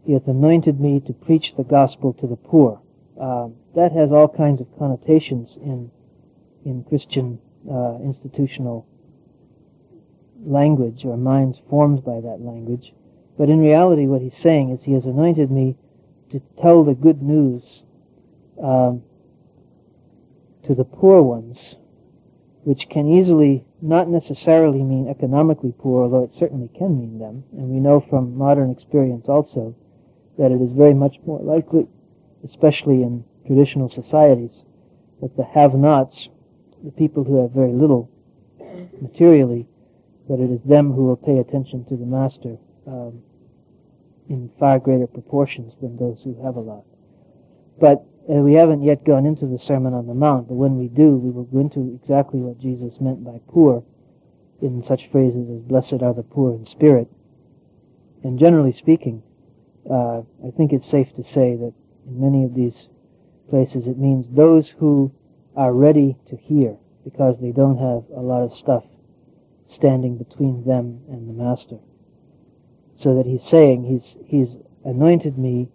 He 0.06 0.14
hath 0.14 0.28
anointed 0.28 0.82
me 0.82 1.00
to 1.02 1.14
preach 1.14 1.54
the 1.56 1.64
gospel 1.64 2.14
to 2.14 2.28
the 2.28 2.36
poor. 2.36 2.82
Uh, 3.20 3.50
that 3.76 3.92
has 3.92 4.12
all 4.12 4.28
kinds 4.28 4.60
of 4.60 4.68
connotations 4.78 5.50
in 5.62 5.92
in 6.66 6.84
Christian 6.84 7.40
uh, 7.70 7.98
institutional 8.04 8.88
language 10.46 11.06
or 11.06 11.18
minds 11.18 11.58
formed 11.70 12.04
by 12.04 12.20
that 12.20 12.40
language. 12.42 12.94
But 13.38 13.50
in 13.50 13.60
reality, 13.60 14.06
what 14.06 14.22
he's 14.22 14.38
saying 14.42 14.72
is, 14.72 14.84
He 14.84 14.94
has 14.94 15.06
anointed 15.06 15.50
me 15.50 15.76
to 16.32 16.42
tell 16.62 16.84
the 16.84 16.94
good 16.94 17.22
news 17.22 17.64
um, 18.62 19.04
to 20.68 20.74
the 20.74 20.84
poor 20.84 21.22
ones, 21.22 21.58
which 22.64 22.88
can 22.90 23.08
easily 23.08 23.66
not 23.82 24.10
necessarily 24.10 24.82
mean 24.84 25.08
economically 25.10 25.74
poor, 25.78 26.04
although 26.04 26.24
it 26.24 26.32
certainly 26.40 26.70
can 26.78 26.98
mean 26.98 27.20
them. 27.20 27.44
And 27.52 27.70
we 27.70 27.80
know 27.80 28.06
from 28.10 28.38
modern 28.38 28.72
experience 28.72 29.26
also 29.28 29.76
that 30.38 30.52
it 30.52 30.62
is 30.62 30.72
very 30.72 30.94
much 30.94 31.18
more 31.26 31.40
likely, 31.40 31.88
especially 32.46 33.04
in 33.04 33.26
traditional 33.46 33.90
societies, 33.90 34.56
that 35.22 35.36
the 35.36 35.44
have-nots, 35.44 36.30
the 36.84 36.92
people 36.92 37.24
who 37.24 37.42
have 37.42 37.52
very 37.52 37.72
little 37.72 38.10
materially, 39.02 39.68
but 40.28 40.40
it 40.40 40.52
is 40.52 40.62
them 40.66 40.92
who 40.92 41.06
will 41.06 41.18
pay 41.18 41.38
attention 41.38 41.86
to 41.86 41.96
the 41.96 42.06
master 42.06 42.58
um, 42.88 43.22
in 44.30 44.50
far 44.60 44.80
greater 44.80 45.08
proportions 45.08 45.74
than 45.82 45.96
those 45.96 46.20
who 46.24 46.36
have 46.44 46.56
a 46.56 46.60
lot. 46.60 46.84
But 47.80 48.06
uh, 48.30 48.36
we 48.36 48.54
haven't 48.54 48.84
yet 48.84 49.04
gone 49.04 49.26
into 49.26 49.46
the 49.46 49.60
Sermon 49.68 49.94
on 49.94 50.08
the 50.08 50.14
Mount, 50.14 50.48
but 50.48 50.56
when 50.56 50.78
we 50.78 50.88
do, 50.88 51.18
we 51.18 51.32
will 51.32 51.44
go 51.44 51.60
into 51.60 52.00
exactly 52.02 52.40
what 52.40 52.60
Jesus 52.60 53.00
meant 53.02 53.24
by 53.24 53.40
poor 53.48 53.84
in 54.62 54.84
such 54.84 55.10
phrases 55.12 55.50
as 55.50 55.62
blessed 55.62 56.02
are 56.02 56.14
the 56.14 56.24
poor 56.24 56.54
in 56.54 56.66
spirit. 56.66 57.10
And 58.24 58.40
generally 58.40 58.74
speaking, 58.74 59.24
uh, 59.90 60.22
I 60.46 60.52
think 60.56 60.72
it's 60.72 60.90
safe 60.90 61.14
to 61.16 61.24
say 61.24 61.56
that 61.56 61.74
in 62.08 62.22
many 62.22 62.46
of 62.46 62.54
these 62.54 62.76
places 63.50 63.88
it 63.88 63.98
means 63.98 64.26
those 64.34 64.70
who 64.80 65.12
are 65.56 65.74
ready 65.74 66.18
to 66.30 66.36
hear 66.36 66.78
because 67.04 67.36
they 67.42 67.52
don't 67.52 67.78
have 67.78 68.18
a 68.18 68.22
lot 68.22 68.44
of 68.44 68.58
stuff 68.58 68.84
standing 69.74 70.18
between 70.18 70.66
them 70.66 71.02
and 71.10 71.28
the 71.28 71.34
Master. 71.34 71.80
So 73.00 73.16
that 73.16 73.26
he's 73.26 73.44
saying 73.50 73.84
he's, 73.84 74.26
he's 74.28 74.56
anointed 74.86 75.38
me 75.38 75.70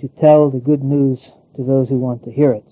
to 0.00 0.08
tell 0.08 0.50
the 0.50 0.58
good 0.58 0.82
news 0.82 1.20
to 1.56 1.64
those 1.64 1.88
who 1.88 1.98
want 1.98 2.24
to 2.24 2.32
hear 2.32 2.52
it. 2.52 2.64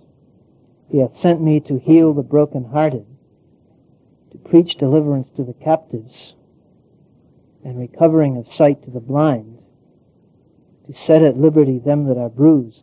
He 0.88 0.98
hath 0.98 1.18
sent 1.20 1.40
me 1.40 1.60
to 1.60 1.78
heal 1.78 2.12
the 2.12 2.22
broken-hearted, 2.22 3.06
to 4.32 4.38
preach 4.38 4.76
deliverance 4.76 5.28
to 5.36 5.44
the 5.44 5.54
captives, 5.54 6.34
and 7.64 7.78
recovering 7.78 8.36
of 8.36 8.52
sight 8.52 8.82
to 8.84 8.90
the 8.90 9.00
blind, 9.00 9.58
to 10.86 10.94
set 11.06 11.22
at 11.22 11.36
liberty 11.36 11.78
them 11.78 12.08
that 12.08 12.18
are 12.18 12.28
bruised. 12.28 12.82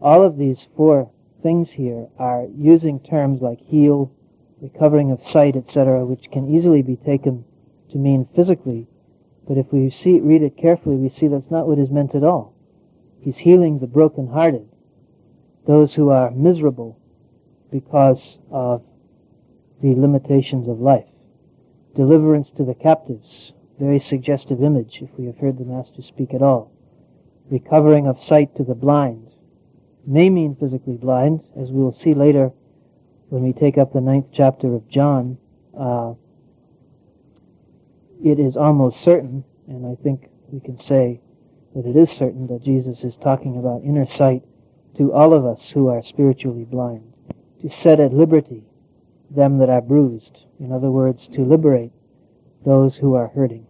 All 0.00 0.24
of 0.24 0.38
these 0.38 0.58
four 0.76 1.10
things 1.42 1.68
here 1.70 2.08
are 2.18 2.46
using 2.56 3.00
terms 3.00 3.40
like 3.40 3.60
heal, 3.60 4.12
recovering 4.60 5.10
of 5.10 5.20
sight, 5.28 5.56
etc., 5.56 6.04
which 6.04 6.30
can 6.32 6.54
easily 6.54 6.82
be 6.82 6.96
taken 6.96 7.44
to 7.92 7.98
mean 7.98 8.28
physically. 8.34 8.86
But 9.48 9.58
if 9.58 9.72
we 9.72 9.90
see, 9.90 10.20
read 10.20 10.42
it 10.42 10.56
carefully, 10.56 10.96
we 10.96 11.08
see 11.08 11.26
that's 11.26 11.50
not 11.50 11.66
what 11.66 11.78
is 11.78 11.90
meant 11.90 12.14
at 12.14 12.24
all. 12.24 12.54
He's 13.20 13.36
healing 13.36 13.78
the 13.78 13.86
broken-hearted, 13.86 14.68
those 15.66 15.94
who 15.94 16.10
are 16.10 16.30
miserable 16.30 16.98
because 17.70 18.38
of 18.50 18.82
the 19.82 19.94
limitations 19.94 20.68
of 20.68 20.80
life. 20.80 21.06
Deliverance 21.94 22.50
to 22.56 22.64
the 22.64 22.74
captives, 22.74 23.52
very 23.78 23.98
suggestive 23.98 24.62
image 24.62 24.98
if 25.00 25.10
we 25.18 25.26
have 25.26 25.38
heard 25.38 25.58
the 25.58 25.64
Master 25.64 26.02
speak 26.02 26.34
at 26.34 26.42
all. 26.42 26.70
Recovering 27.50 28.06
of 28.06 28.22
sight 28.22 28.54
to 28.56 28.64
the 28.64 28.74
blind, 28.74 29.29
may 30.06 30.30
mean 30.30 30.56
physically 30.58 30.96
blind, 30.96 31.40
as 31.60 31.70
we 31.70 31.82
will 31.82 31.96
see 32.02 32.14
later 32.14 32.50
when 33.28 33.42
we 33.42 33.52
take 33.52 33.78
up 33.78 33.92
the 33.92 34.00
ninth 34.00 34.26
chapter 34.32 34.74
of 34.74 34.88
John, 34.88 35.38
uh, 35.78 36.14
it 38.22 38.38
is 38.38 38.56
almost 38.56 39.02
certain, 39.02 39.44
and 39.68 39.86
I 39.86 40.00
think 40.02 40.28
we 40.50 40.60
can 40.60 40.78
say 40.78 41.20
that 41.74 41.86
it 41.86 41.96
is 41.96 42.10
certain 42.10 42.48
that 42.48 42.64
Jesus 42.64 43.04
is 43.04 43.14
talking 43.22 43.56
about 43.56 43.82
inner 43.84 44.06
sight 44.06 44.42
to 44.96 45.12
all 45.12 45.32
of 45.32 45.46
us 45.46 45.70
who 45.72 45.88
are 45.88 46.02
spiritually 46.02 46.64
blind, 46.64 47.14
to 47.62 47.70
set 47.70 48.00
at 48.00 48.12
liberty 48.12 48.64
them 49.30 49.58
that 49.58 49.70
are 49.70 49.80
bruised. 49.80 50.38
In 50.58 50.72
other 50.72 50.90
words, 50.90 51.28
to 51.34 51.42
liberate 51.42 51.92
those 52.66 52.96
who 52.96 53.14
are 53.14 53.28
hurting. 53.28 53.66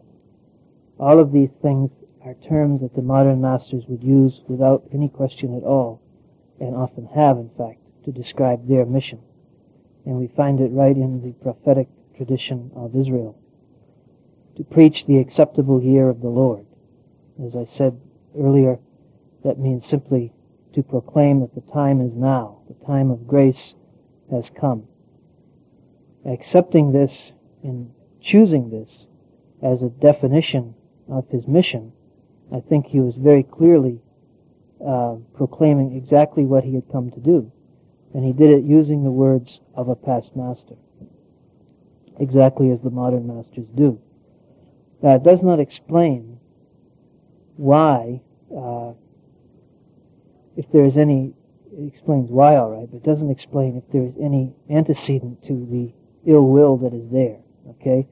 All 0.99 1.20
of 1.20 1.32
these 1.32 1.50
things 1.62 1.90
are 2.25 2.34
terms 2.49 2.80
that 2.80 2.94
the 2.94 3.02
modern 3.02 3.40
masters 3.40 3.84
would 3.88 4.02
use 4.02 4.40
without 4.49 4.84
any 4.92 5.08
question 5.08 5.56
at 5.56 5.62
all, 5.62 6.00
and 6.60 6.76
often 6.76 7.06
have, 7.06 7.38
in 7.38 7.50
fact, 7.56 7.80
to 8.04 8.12
describe 8.12 8.68
their 8.68 8.84
mission 8.84 9.20
and 10.06 10.16
we 10.16 10.28
find 10.28 10.60
it 10.60 10.72
right 10.72 10.96
in 10.96 11.22
the 11.22 11.32
prophetic 11.42 11.88
tradition 12.16 12.70
of 12.74 12.96
Israel. 12.96 13.38
To 14.56 14.64
preach 14.64 15.06
the 15.06 15.18
acceptable 15.18 15.82
year 15.82 16.08
of 16.08 16.20
the 16.20 16.28
Lord. 16.28 16.66
As 17.44 17.54
I 17.56 17.66
said 17.76 17.98
earlier, 18.38 18.78
that 19.44 19.58
means 19.58 19.86
simply 19.86 20.32
to 20.74 20.82
proclaim 20.82 21.40
that 21.40 21.54
the 21.54 21.72
time 21.72 22.00
is 22.00 22.12
now, 22.14 22.60
the 22.68 22.86
time 22.86 23.10
of 23.10 23.26
grace 23.26 23.74
has 24.30 24.50
come. 24.58 24.86
Accepting 26.26 26.92
this 26.92 27.12
and 27.62 27.90
choosing 28.22 28.70
this 28.70 29.06
as 29.62 29.82
a 29.82 29.88
definition 29.88 30.74
of 31.08 31.28
his 31.28 31.46
mission, 31.46 31.92
I 32.52 32.60
think 32.60 32.86
he 32.86 33.00
was 33.00 33.14
very 33.16 33.42
clearly 33.42 34.00
uh, 34.87 35.16
proclaiming 35.37 35.96
exactly 35.96 36.44
what 36.44 36.64
he 36.64 36.75
had 36.75 36.84
come 36.90 37.10
to 37.10 37.20
do 37.20 37.50
and 38.14 38.25
he 38.25 38.32
did 38.32 38.50
it 38.50 38.64
using 38.64 39.04
the 39.04 39.10
words 39.10 39.60
of 39.75 39.88
a 39.88 39.94
past 39.94 40.34
master, 40.34 40.75
exactly 42.18 42.70
as 42.70 42.80
the 42.82 42.90
modern 42.90 43.26
masters 43.26 43.66
do. 43.76 44.00
That 45.02 45.22
does 45.22 45.42
not 45.42 45.60
explain 45.60 46.38
why, 47.56 48.20
uh, 48.54 48.92
if 50.56 50.66
there 50.72 50.84
is 50.84 50.96
any, 50.96 51.34
it 51.72 51.94
explains 51.94 52.30
why 52.30 52.56
all 52.56 52.70
right, 52.70 52.90
but 52.90 52.96
it 52.96 53.04
doesn't 53.04 53.30
explain 53.30 53.76
if 53.76 53.92
there 53.92 54.04
is 54.04 54.14
any 54.20 54.54
antecedent 54.68 55.42
to 55.46 55.66
the 55.70 55.92
ill 56.30 56.46
will 56.46 56.76
that 56.78 56.92
is 56.92 57.08
there. 57.10 57.38
Okay? 57.70 58.08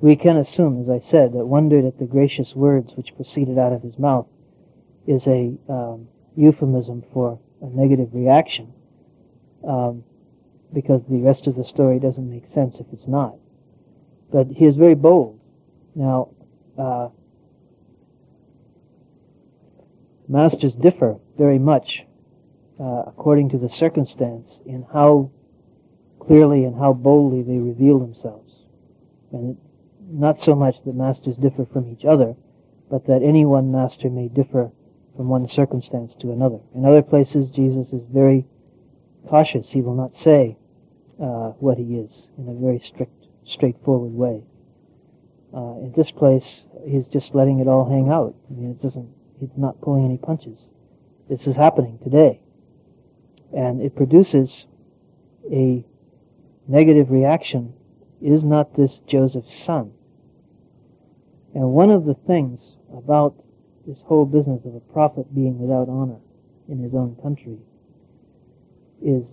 We 0.00 0.16
can 0.16 0.38
assume, 0.38 0.82
as 0.82 0.88
I 0.88 1.06
said, 1.10 1.34
that 1.34 1.44
wondered 1.44 1.84
at 1.84 1.98
the 1.98 2.06
gracious 2.06 2.54
words 2.54 2.92
which 2.96 3.14
proceeded 3.14 3.58
out 3.58 3.72
of 3.72 3.82
his 3.82 3.98
mouth 3.98 4.26
is 5.06 5.26
a 5.26 5.56
um, 5.68 6.08
euphemism 6.36 7.04
for 7.12 7.38
a 7.60 7.66
negative 7.66 8.08
reaction 8.12 8.72
um, 9.66 10.04
because 10.72 11.02
the 11.08 11.20
rest 11.20 11.46
of 11.46 11.56
the 11.56 11.64
story 11.64 11.98
doesn't 11.98 12.28
make 12.28 12.44
sense 12.52 12.76
if 12.78 12.86
it's 12.92 13.06
not. 13.06 13.36
But 14.32 14.46
he 14.48 14.64
is 14.64 14.76
very 14.76 14.94
bold. 14.94 15.40
Now, 15.94 16.30
uh, 16.78 17.08
masters 20.28 20.72
differ 20.72 21.18
very 21.36 21.58
much 21.58 22.02
uh, 22.80 23.02
according 23.06 23.50
to 23.50 23.58
the 23.58 23.68
circumstance 23.68 24.48
in 24.64 24.86
how 24.92 25.30
clearly 26.18 26.64
and 26.64 26.78
how 26.78 26.92
boldly 26.92 27.42
they 27.42 27.58
reveal 27.58 27.98
themselves. 27.98 28.52
And 29.32 29.58
not 30.10 30.42
so 30.42 30.54
much 30.54 30.76
that 30.84 30.94
masters 30.94 31.36
differ 31.36 31.66
from 31.72 31.88
each 31.88 32.04
other, 32.04 32.34
but 32.90 33.06
that 33.06 33.22
any 33.22 33.44
one 33.44 33.72
master 33.72 34.10
may 34.10 34.28
differ 34.28 34.70
from 35.16 35.28
one 35.28 35.48
circumstance 35.48 36.14
to 36.20 36.32
another. 36.32 36.58
In 36.74 36.84
other 36.84 37.02
places, 37.02 37.50
Jesus 37.50 37.88
is 37.92 38.02
very 38.12 38.46
cautious. 39.28 39.66
He 39.68 39.80
will 39.80 39.94
not 39.94 40.14
say 40.22 40.56
uh, 41.22 41.50
what 41.60 41.78
he 41.78 41.96
is 41.96 42.10
in 42.38 42.48
a 42.48 42.54
very 42.54 42.82
strict, 42.86 43.26
straightforward 43.44 44.12
way. 44.12 44.42
Uh, 45.54 45.76
in 45.80 45.92
this 45.96 46.10
place, 46.10 46.62
he's 46.86 47.06
just 47.12 47.34
letting 47.34 47.60
it 47.60 47.68
all 47.68 47.88
hang 47.88 48.08
out. 48.08 48.34
I 48.50 48.54
mean, 48.54 48.70
it 48.70 48.82
doesn't. 48.82 49.08
He's 49.38 49.50
not 49.56 49.80
pulling 49.82 50.04
any 50.04 50.16
punches. 50.16 50.58
This 51.28 51.46
is 51.46 51.56
happening 51.56 51.98
today, 52.02 52.40
and 53.54 53.82
it 53.82 53.94
produces 53.94 54.64
a 55.50 55.84
negative 56.66 57.10
reaction. 57.10 57.74
Is 58.22 58.42
not 58.42 58.76
this 58.76 59.00
Joseph's 59.08 59.64
son? 59.66 59.92
And 61.54 61.72
one 61.72 61.90
of 61.90 62.04
the 62.06 62.14
things 62.14 62.60
about 62.96 63.34
this 63.86 63.98
whole 64.04 64.24
business 64.24 64.64
of 64.64 64.74
a 64.74 64.80
prophet 64.92 65.34
being 65.34 65.58
without 65.58 65.88
honor 65.88 66.20
in 66.68 66.82
his 66.82 66.94
own 66.94 67.16
country 67.22 67.58
is, 69.02 69.24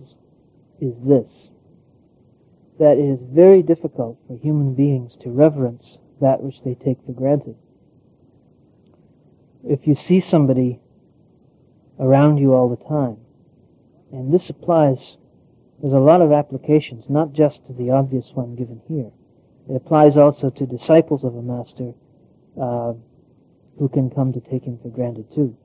is 0.80 0.94
this, 1.06 1.28
that 2.78 2.98
it 2.98 3.04
is 3.04 3.20
very 3.22 3.62
difficult 3.62 4.18
for 4.26 4.36
human 4.36 4.74
beings 4.74 5.12
to 5.22 5.30
reverence 5.30 5.98
that 6.20 6.42
which 6.42 6.56
they 6.64 6.74
take 6.74 6.98
for 7.06 7.12
granted. 7.12 7.56
If 9.64 9.86
you 9.86 9.94
see 9.94 10.20
somebody 10.20 10.80
around 11.98 12.38
you 12.38 12.54
all 12.54 12.68
the 12.68 12.82
time, 12.84 13.18
and 14.10 14.32
this 14.32 14.50
applies, 14.50 15.16
there's 15.80 15.94
a 15.94 15.98
lot 15.98 16.22
of 16.22 16.32
applications, 16.32 17.04
not 17.08 17.32
just 17.32 17.64
to 17.66 17.72
the 17.72 17.90
obvious 17.90 18.30
one 18.34 18.56
given 18.56 18.80
here, 18.88 19.10
It 19.68 19.76
applies 19.76 20.16
also 20.16 20.50
to 20.50 20.66
disciples 20.66 21.22
of 21.22 21.36
a 21.36 21.42
master 21.42 21.92
uh, 22.60 22.94
who 23.78 23.88
can 23.88 24.10
come 24.10 24.32
to 24.32 24.40
take 24.40 24.64
him 24.64 24.78
for 24.82 24.88
granted 24.88 25.32
too. 25.34 25.56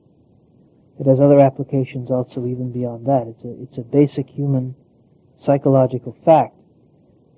It 0.98 1.06
has 1.06 1.20
other 1.20 1.40
applications 1.40 2.10
also 2.10 2.46
even 2.46 2.72
beyond 2.72 3.06
that. 3.06 3.26
It's 3.26 3.44
a, 3.44 3.62
it's 3.62 3.78
a 3.78 3.82
basic 3.82 4.28
human 4.30 4.74
psychological 5.44 6.16
fact 6.24 6.54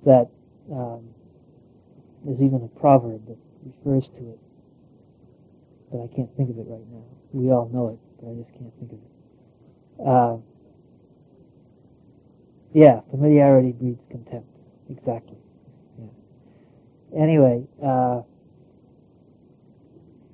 that 0.04 0.30
um, 0.72 1.08
there's 2.25 2.40
even 2.40 2.62
a 2.62 2.80
proverb 2.80 3.26
that 3.26 3.37
refers 3.66 4.08
to 4.16 4.30
it, 4.30 4.38
but 5.90 6.04
I 6.04 6.06
can't 6.14 6.30
think 6.37 6.50
of 6.50 6.58
it 6.58 6.66
right 6.68 6.87
now. 6.92 7.04
We 7.32 7.50
all 7.50 7.68
know 7.72 7.88
it, 7.88 7.98
but 8.20 8.30
I 8.30 8.34
just 8.34 8.52
can't 8.52 8.72
think 8.78 8.92
of 8.92 8.98
it. 8.98 10.06
Uh, 10.06 10.37
yeah, 12.72 13.00
familiarity 13.10 13.72
breeds 13.72 14.02
contempt. 14.10 14.48
Exactly. 14.90 15.38
Yeah. 15.98 17.20
Anyway, 17.20 17.66
uh, 17.84 18.22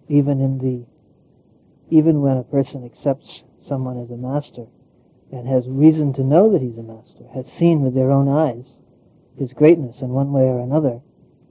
even 0.09 0.41
in 0.41 0.59
the 0.59 0.85
even 1.91 2.21
when 2.21 2.37
a 2.39 2.43
person 2.43 2.85
accepts 2.85 3.43
someone 3.69 4.03
as 4.03 4.11
a 4.11 4.17
master 4.17 4.67
and 5.31 5.47
has 5.47 5.65
reason 5.69 6.13
to 6.15 6.23
know 6.23 6.53
that 6.53 6.63
he's 6.63 6.79
a 6.79 6.83
master, 6.83 7.25
has 7.35 7.47
seen 7.59 7.83
with 7.83 7.95
their 7.95 8.11
own 8.11 8.29
eyes 8.29 8.65
his 9.39 9.53
greatness 9.53 9.97
in 10.01 10.09
one 10.09 10.33
way 10.33 10.43
or 10.43 10.61
another, 10.61 11.01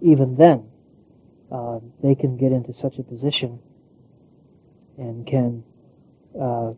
even 0.02 0.36
then 0.36 0.66
uh, 1.52 1.80
they 2.02 2.16
can 2.16 2.38
get 2.38 2.52
into 2.52 2.74
such 2.74 2.98
a 2.98 3.04
position 3.04 3.60
and 4.98 5.28
can 5.28 5.64
uh, 6.40 6.72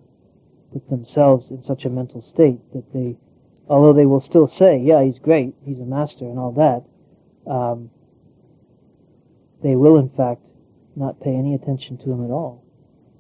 put 0.74 0.89
themselves 0.89 1.50
in 1.51 1.63
such 1.63 1.86
a 1.86 1.89
mental 1.89 2.22
state 2.34 2.60
that 2.74 2.91
they, 2.94 3.15
although 3.70 3.94
they 3.94 4.05
will 4.05 4.22
still 4.22 4.48
say, 4.48 4.77
yeah, 4.77 5.03
he's 5.03 5.20
great, 5.20 5.53
he's 5.63 5.79
a 5.79 5.86
master 5.86 6.25
and 6.25 6.39
all 6.39 6.51
that, 6.51 7.51
um, 7.51 7.89
they 9.63 9.75
will 9.75 9.98
in 9.98 10.10
fact 10.10 10.41
not 10.96 11.20
pay 11.20 11.36
any 11.36 11.54
attention 11.56 11.98
to 11.98 12.12
him 12.12 12.24
at 12.24 12.32
all. 12.32 12.64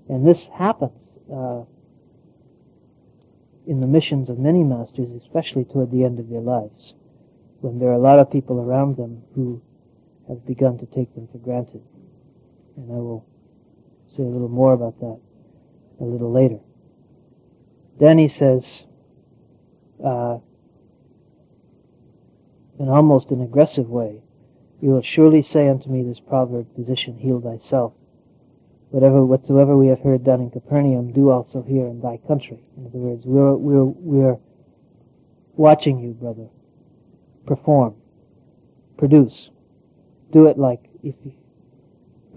And 0.07 0.27
this 0.27 0.41
happens 0.53 0.91
uh, 1.31 1.63
in 3.67 3.81
the 3.81 3.87
missions 3.87 4.29
of 4.29 4.37
many 4.37 4.63
masters, 4.63 5.09
especially 5.21 5.65
toward 5.65 5.91
the 5.91 6.03
end 6.03 6.19
of 6.19 6.29
their 6.29 6.41
lives, 6.41 6.93
when 7.61 7.79
there 7.79 7.89
are 7.89 7.93
a 7.93 7.99
lot 7.99 8.19
of 8.19 8.31
people 8.31 8.59
around 8.59 8.97
them 8.97 9.23
who 9.33 9.61
have 10.27 10.45
begun 10.45 10.77
to 10.77 10.85
take 10.85 11.13
them 11.15 11.27
for 11.31 11.39
granted. 11.39 11.81
And 12.77 12.91
I 12.91 12.95
will 12.95 13.25
say 14.15 14.23
a 14.23 14.27
little 14.27 14.49
more 14.49 14.73
about 14.73 14.99
that 14.99 15.19
a 15.99 16.03
little 16.03 16.31
later. 16.31 16.59
Then 17.99 18.17
he 18.17 18.27
says, 18.27 18.63
uh, 20.05 20.37
in 22.79 22.89
almost 22.89 23.29
an 23.29 23.41
aggressive 23.41 23.87
way, 23.87 24.21
you 24.85 24.91
will 24.91 25.01
surely 25.01 25.41
say 25.41 25.67
unto 25.67 25.89
me 25.89 26.03
this 26.03 26.19
proverb, 26.19 26.67
Physician, 26.75 27.17
heal 27.17 27.41
thyself. 27.41 27.93
Whatever, 28.91 29.25
whatsoever 29.25 29.75
we 29.75 29.87
have 29.87 29.99
heard 30.01 30.23
done 30.23 30.41
in 30.41 30.51
Capernaum, 30.51 31.11
do 31.11 31.31
also 31.31 31.63
here 31.63 31.87
in 31.87 32.01
thy 32.01 32.17
country. 32.27 32.61
In 32.77 32.85
other 32.85 32.99
words, 32.99 33.23
we're, 33.25 33.55
we're, 33.55 33.83
we're 33.83 34.37
watching 35.55 35.97
you, 35.97 36.11
brother. 36.11 36.49
Perform. 37.47 37.95
Produce. 38.95 39.49
Do 40.31 40.45
it 40.45 40.59
like 40.59 40.83
if 41.01 41.15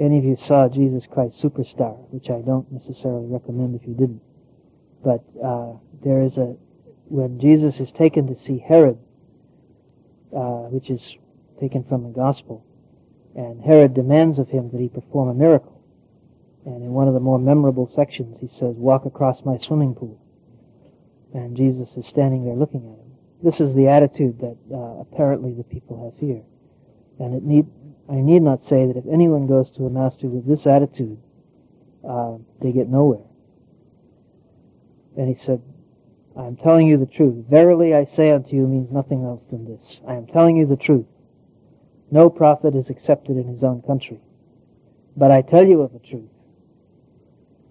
any 0.01 0.17
of 0.17 0.25
you 0.25 0.39
saw 0.47 0.71
Jesus 0.71 1.03
Christ 1.13 1.35
Superstar, 1.43 1.99
which 2.09 2.31
I 2.31 2.41
don't 2.41 2.73
necessarily 2.73 3.27
recommend 3.27 3.79
if 3.79 3.87
you 3.87 3.93
didn't. 3.93 4.23
But 5.05 5.23
uh, 5.45 5.75
there 6.03 6.23
is 6.23 6.39
a, 6.39 6.57
when 7.09 7.41
Jesus 7.41 7.79
is 7.79 7.91
taken 7.93 8.27
to 8.35 8.43
see 8.47 8.65
Herod, 8.67 8.97
uh, 10.35 10.73
which 10.73 10.89
is 10.89 11.03
taken 11.61 11.85
from 11.85 12.05
the 12.05 12.11
Gospel, 12.11 12.65
and 13.35 13.63
Herod 13.63 13.95
demands 13.95 14.39
of 14.39 14.49
him 14.49 14.71
that 14.71 14.81
he 14.81 14.89
perform 14.89 15.29
a 15.29 15.35
miracle. 15.35 15.81
And 16.65 16.83
in 16.83 16.93
one 16.93 17.09
of 17.09 17.15
the 17.15 17.21
more 17.21 17.39
memorable 17.39 17.91
sections, 17.95 18.39
he 18.41 18.49
says, 18.59 18.75
Walk 18.77 19.07
across 19.07 19.45
my 19.45 19.59
swimming 19.59 19.95
pool. 19.95 20.21
And 21.33 21.57
Jesus 21.57 21.89
is 21.97 22.07
standing 22.07 22.45
there 22.45 22.55
looking 22.55 22.81
at 22.81 22.99
him. 22.99 23.13
This 23.43 23.61
is 23.61 23.75
the 23.75 23.89
attitude 23.89 24.41
that 24.41 24.57
uh, 24.75 25.01
apparently 25.01 25.53
the 25.53 25.63
people 25.63 26.05
have 26.05 26.19
here. 26.19 26.43
And 27.21 27.35
it 27.35 27.43
need, 27.43 27.67
I 28.09 28.17
need 28.17 28.43
not 28.43 28.65
say 28.65 28.87
that 28.87 28.97
if 28.97 29.05
anyone 29.11 29.47
goes 29.47 29.71
to 29.77 29.87
a 29.87 29.91
master 29.91 30.27
with 30.27 30.47
this 30.47 30.67
attitude, 30.67 31.19
uh, 32.09 32.37
they 32.61 32.73
get 32.73 32.89
nowhere. 32.89 33.25
And 35.17 35.29
he 35.35 35.45
said, 35.45 35.63
I 36.37 36.47
am 36.47 36.57
telling 36.57 36.87
you 36.87 36.99
the 36.99 37.07
truth. 37.07 37.47
Verily 37.49 37.95
I 37.95 38.05
say 38.05 38.31
unto 38.31 38.55
you 38.55 38.67
means 38.67 38.91
nothing 38.93 39.25
else 39.25 39.43
than 39.51 39.65
this. 39.65 40.01
I 40.07 40.15
am 40.15 40.27
telling 40.27 40.57
you 40.57 40.67
the 40.67 40.77
truth. 40.77 41.07
No 42.11 42.31
prophet 42.31 42.75
is 42.75 42.89
accepted 42.89 43.37
in 43.37 43.47
his 43.47 43.63
own 43.63 43.83
country. 43.83 44.21
But 45.17 45.31
I 45.31 45.43
tell 45.43 45.67
you 45.67 45.83
of 45.83 45.95
a 45.95 45.99
truth. 45.99 46.31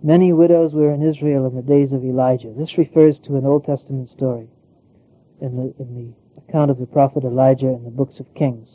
Many 0.04 0.32
widows 0.32 0.74
were 0.74 0.94
in 0.94 1.02
Israel 1.02 1.48
in 1.48 1.56
the 1.56 1.62
days 1.62 1.92
of 1.92 2.04
Elijah. 2.04 2.54
This 2.56 2.78
refers 2.78 3.18
to 3.26 3.38
an 3.38 3.46
Old 3.46 3.66
Testament 3.66 4.12
story 4.12 4.48
in 5.42 5.56
the, 5.56 5.74
in 5.80 5.96
the 5.96 6.42
account 6.42 6.70
of 6.70 6.78
the 6.78 6.86
prophet 6.86 7.24
Elijah 7.24 7.68
in 7.68 7.84
the 7.84 7.90
books 7.90 8.20
of 8.20 8.34
Kings 8.36 8.68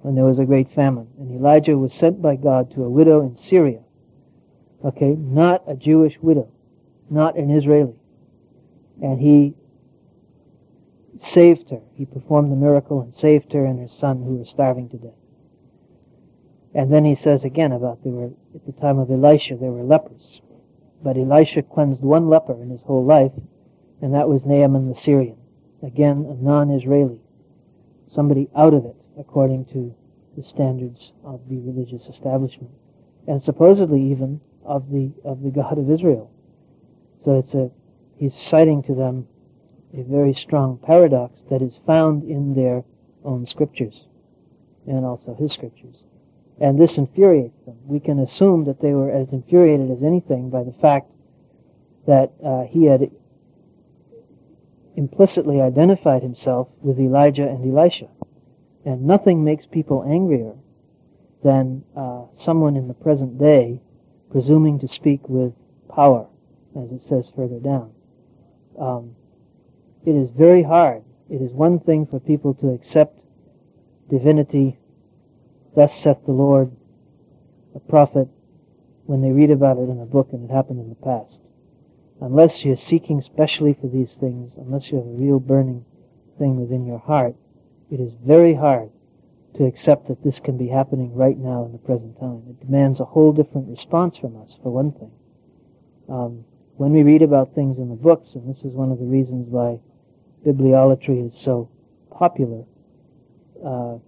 when 0.00 0.16
there 0.16 0.24
was 0.24 0.38
a 0.38 0.44
great 0.44 0.72
famine. 0.74 1.06
And 1.18 1.30
Elijah 1.30 1.78
was 1.78 1.92
sent 1.94 2.20
by 2.20 2.36
God 2.36 2.74
to 2.74 2.82
a 2.82 2.90
widow 2.90 3.22
in 3.22 3.38
Syria. 3.48 3.80
Okay, 4.84 5.14
not 5.16 5.62
a 5.68 5.76
Jewish 5.76 6.14
widow, 6.20 6.50
not 7.08 7.36
an 7.36 7.50
Israeli. 7.50 7.94
And 9.00 9.20
he 9.20 9.54
saved 11.32 11.70
her. 11.70 11.80
He 11.94 12.04
performed 12.04 12.50
the 12.50 12.56
miracle 12.56 13.00
and 13.00 13.14
saved 13.14 13.52
her 13.52 13.64
and 13.64 13.78
her 13.78 13.94
son 14.00 14.22
who 14.22 14.36
was 14.36 14.48
starving 14.48 14.88
to 14.90 14.96
death. 14.96 15.12
And 16.74 16.92
then 16.92 17.04
he 17.04 17.16
says 17.16 17.44
again 17.44 17.72
about 17.72 18.02
there 18.02 18.12
were, 18.12 18.30
at 18.54 18.66
the 18.66 18.72
time 18.72 18.98
of 18.98 19.10
Elisha, 19.10 19.56
there 19.56 19.72
were 19.72 19.84
lepers. 19.84 20.40
But 21.02 21.16
Elisha 21.16 21.62
cleansed 21.62 22.00
one 22.00 22.28
leper 22.28 22.60
in 22.62 22.70
his 22.70 22.80
whole 22.82 23.04
life, 23.04 23.32
and 24.00 24.14
that 24.14 24.28
was 24.28 24.42
Naaman 24.44 24.88
the 24.88 25.00
Syrian. 25.00 25.36
Again, 25.82 26.26
a 26.28 26.42
non-Israeli. 26.42 27.18
Somebody 28.14 28.48
out 28.56 28.72
of 28.72 28.84
it, 28.84 28.96
according 29.18 29.66
to 29.66 29.94
the 30.36 30.44
standards 30.44 31.12
of 31.24 31.40
the 31.48 31.58
religious 31.58 32.06
establishment. 32.08 32.70
And 33.26 33.42
supposedly 33.42 34.10
even 34.10 34.40
of 34.64 34.90
the, 34.90 35.12
of 35.24 35.42
the 35.42 35.50
God 35.50 35.78
of 35.78 35.90
Israel. 35.90 36.30
So 37.24 37.38
it's 37.38 37.54
a, 37.54 37.70
he's 38.16 38.32
citing 38.48 38.82
to 38.84 38.94
them 38.94 39.26
a 39.96 40.02
very 40.02 40.34
strong 40.34 40.78
paradox 40.78 41.38
that 41.50 41.62
is 41.62 41.74
found 41.86 42.24
in 42.24 42.54
their 42.54 42.84
own 43.24 43.46
scriptures 43.46 44.06
and 44.86 45.04
also 45.04 45.34
his 45.34 45.52
scriptures. 45.52 45.96
And 46.60 46.80
this 46.80 46.96
infuriates 46.96 47.58
them. 47.66 47.76
We 47.86 48.00
can 48.00 48.18
assume 48.18 48.64
that 48.64 48.80
they 48.80 48.92
were 48.92 49.10
as 49.10 49.28
infuriated 49.32 49.90
as 49.90 50.02
anything 50.02 50.50
by 50.50 50.64
the 50.64 50.74
fact 50.80 51.10
that 52.06 52.32
uh, 52.44 52.64
he 52.64 52.84
had 52.84 53.10
implicitly 54.96 55.60
identified 55.60 56.22
himself 56.22 56.68
with 56.80 56.98
Elijah 56.98 57.48
and 57.48 57.64
Elisha. 57.64 58.08
And 58.84 59.06
nothing 59.06 59.44
makes 59.44 59.64
people 59.66 60.04
angrier 60.06 60.54
than 61.44 61.84
uh, 61.96 62.24
someone 62.44 62.76
in 62.76 62.88
the 62.88 62.94
present 62.94 63.38
day 63.38 63.80
presuming 64.30 64.78
to 64.80 64.88
speak 64.88 65.28
with 65.28 65.52
power, 65.88 66.26
as 66.76 66.90
it 66.90 67.02
says 67.08 67.26
further 67.36 67.58
down. 67.58 67.92
Um, 68.80 69.14
it 70.04 70.12
is 70.12 70.30
very 70.30 70.62
hard. 70.62 71.02
It 71.30 71.40
is 71.40 71.52
one 71.52 71.80
thing 71.80 72.06
for 72.06 72.20
people 72.20 72.54
to 72.54 72.70
accept 72.70 73.18
divinity, 74.10 74.78
thus 75.74 75.92
saith 76.02 76.18
the 76.26 76.32
Lord, 76.32 76.70
a 77.74 77.80
prophet, 77.80 78.28
when 79.06 79.22
they 79.22 79.30
read 79.30 79.50
about 79.50 79.78
it 79.78 79.88
in 79.88 80.00
a 80.00 80.06
book 80.06 80.28
and 80.32 80.48
it 80.48 80.52
happened 80.52 80.80
in 80.80 80.88
the 80.88 80.94
past. 80.94 81.38
Unless 82.20 82.64
you're 82.64 82.76
seeking 82.76 83.22
specially 83.22 83.74
for 83.80 83.88
these 83.88 84.10
things, 84.20 84.52
unless 84.56 84.90
you 84.90 84.98
have 84.98 85.06
a 85.06 85.22
real 85.24 85.40
burning 85.40 85.84
thing 86.38 86.60
within 86.60 86.86
your 86.86 86.98
heart, 86.98 87.34
it 87.90 88.00
is 88.00 88.12
very 88.24 88.54
hard 88.54 88.90
to 89.56 89.64
accept 89.64 90.08
that 90.08 90.22
this 90.22 90.38
can 90.40 90.56
be 90.56 90.68
happening 90.68 91.14
right 91.14 91.36
now 91.36 91.64
in 91.64 91.72
the 91.72 91.78
present 91.78 92.18
time. 92.18 92.42
It 92.48 92.60
demands 92.64 93.00
a 93.00 93.04
whole 93.04 93.32
different 93.32 93.68
response 93.68 94.16
from 94.16 94.40
us, 94.40 94.50
for 94.62 94.72
one 94.72 94.92
thing. 94.92 95.10
Um, 96.08 96.44
when 96.76 96.92
we 96.92 97.02
read 97.02 97.22
about 97.22 97.54
things 97.54 97.78
in 97.78 97.88
the 97.88 97.96
books, 97.96 98.30
and 98.34 98.48
this 98.48 98.64
is 98.64 98.72
one 98.72 98.90
of 98.90 98.98
the 98.98 99.04
reasons 99.04 99.46
why 99.48 99.80
bibliolatry 100.46 101.26
is 101.26 101.32
so 101.44 101.68
popular, 102.10 102.64
uh, 103.64 103.98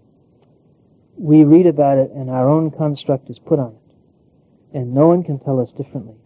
we 1.16 1.44
read 1.44 1.66
about 1.66 1.98
it 1.98 2.10
and 2.10 2.28
our 2.30 2.48
own 2.48 2.70
construct 2.70 3.30
is 3.30 3.38
put 3.38 3.58
on 3.58 3.72
it. 3.72 4.76
And 4.76 4.92
no 4.92 5.06
one 5.06 5.22
can 5.22 5.38
tell 5.38 5.60
us 5.60 5.70
differently. 5.70 6.16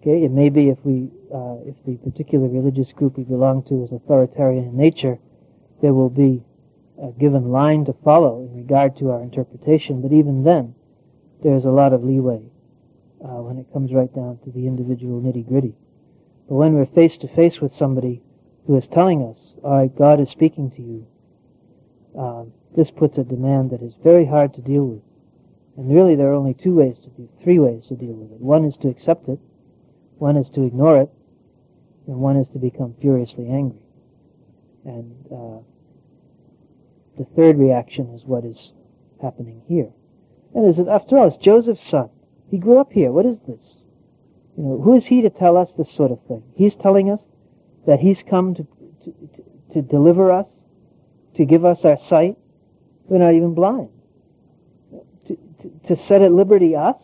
Okay, 0.00 0.24
it 0.24 0.30
may 0.30 0.48
be 0.48 0.70
if 0.70 0.78
we, 0.82 1.10
uh, 1.32 1.56
if 1.66 1.76
the 1.84 1.96
particular 2.10 2.48
religious 2.48 2.90
group 2.92 3.18
we 3.18 3.24
belong 3.24 3.62
to 3.64 3.84
is 3.84 3.92
authoritarian 3.92 4.64
in 4.64 4.76
nature, 4.76 5.18
there 5.82 5.92
will 5.92 6.08
be 6.08 6.42
a 7.02 7.10
given 7.12 7.50
line 7.50 7.84
to 7.84 7.94
follow 8.02 8.48
in 8.50 8.56
regard 8.56 8.96
to 8.98 9.10
our 9.10 9.22
interpretation, 9.22 10.00
but 10.00 10.12
even 10.12 10.42
then, 10.42 10.74
there's 11.42 11.64
a 11.64 11.70
lot 11.70 11.92
of 11.92 12.02
leeway 12.02 12.42
uh, 13.22 13.40
when 13.40 13.58
it 13.58 13.66
comes 13.72 13.92
right 13.92 14.14
down 14.14 14.38
to 14.44 14.50
the 14.50 14.66
individual 14.66 15.20
nitty 15.20 15.46
gritty. 15.46 15.74
But 16.48 16.54
when 16.54 16.74
we're 16.74 16.86
face 16.86 17.16
to 17.18 17.28
face 17.28 17.60
with 17.60 17.76
somebody 17.76 18.22
who 18.66 18.76
is 18.76 18.86
telling 18.92 19.22
us, 19.22 19.38
all 19.62 19.78
right, 19.78 19.96
God 19.96 20.20
is 20.20 20.30
speaking 20.30 20.70
to 20.72 20.82
you, 20.82 21.06
um, 22.18 22.52
this 22.76 22.90
puts 22.90 23.18
a 23.18 23.24
demand 23.24 23.70
that 23.70 23.82
is 23.82 23.94
very 24.02 24.26
hard 24.26 24.54
to 24.54 24.60
deal 24.60 24.86
with. 24.86 25.02
And 25.76 25.94
really, 25.94 26.14
there 26.14 26.30
are 26.30 26.34
only 26.34 26.54
two 26.54 26.74
ways 26.74 26.96
to 27.04 27.28
three 27.42 27.58
ways 27.58 27.84
to 27.88 27.96
deal 27.96 28.12
with 28.12 28.32
it. 28.32 28.40
One 28.40 28.64
is 28.64 28.76
to 28.82 28.88
accept 28.88 29.28
it, 29.28 29.38
one 30.18 30.36
is 30.36 30.48
to 30.50 30.62
ignore 30.62 31.00
it, 31.00 31.10
and 32.06 32.16
one 32.16 32.36
is 32.36 32.48
to 32.48 32.58
become 32.58 32.94
furiously 33.00 33.48
angry. 33.48 33.80
And 34.84 35.14
uh, 35.26 35.60
the 37.18 37.26
third 37.36 37.58
reaction 37.58 38.14
is 38.14 38.24
what 38.24 38.44
is 38.44 38.72
happening 39.22 39.62
here. 39.66 39.90
And 40.54 40.68
is 40.68 40.78
it, 40.78 40.88
after 40.88 41.18
all, 41.18 41.28
it's 41.28 41.44
Joseph's 41.44 41.88
son. 41.88 42.10
He 42.50 42.58
grew 42.58 42.78
up 42.78 42.92
here. 42.92 43.12
What 43.12 43.26
is 43.26 43.38
this? 43.46 43.60
You 44.56 44.64
know, 44.64 44.80
who 44.80 44.96
is 44.96 45.06
he 45.06 45.22
to 45.22 45.30
tell 45.30 45.56
us 45.56 45.70
this 45.78 45.90
sort 45.94 46.10
of 46.10 46.20
thing? 46.26 46.42
He's 46.56 46.74
telling 46.74 47.10
us 47.10 47.20
that 47.86 48.00
he's 48.00 48.22
come 48.28 48.54
to, 48.54 48.66
to, 49.04 49.14
to 49.74 49.82
deliver 49.82 50.30
us, 50.30 50.46
to 51.36 51.44
give 51.44 51.64
us 51.64 51.78
our 51.84 51.98
sight. 52.08 52.36
We're 53.06 53.18
not 53.18 53.34
even 53.34 53.54
blind. 53.54 53.88
To, 55.26 55.36
to, 55.62 55.70
to 55.88 55.96
set 56.06 56.22
at 56.22 56.32
liberty 56.32 56.76
us. 56.76 56.96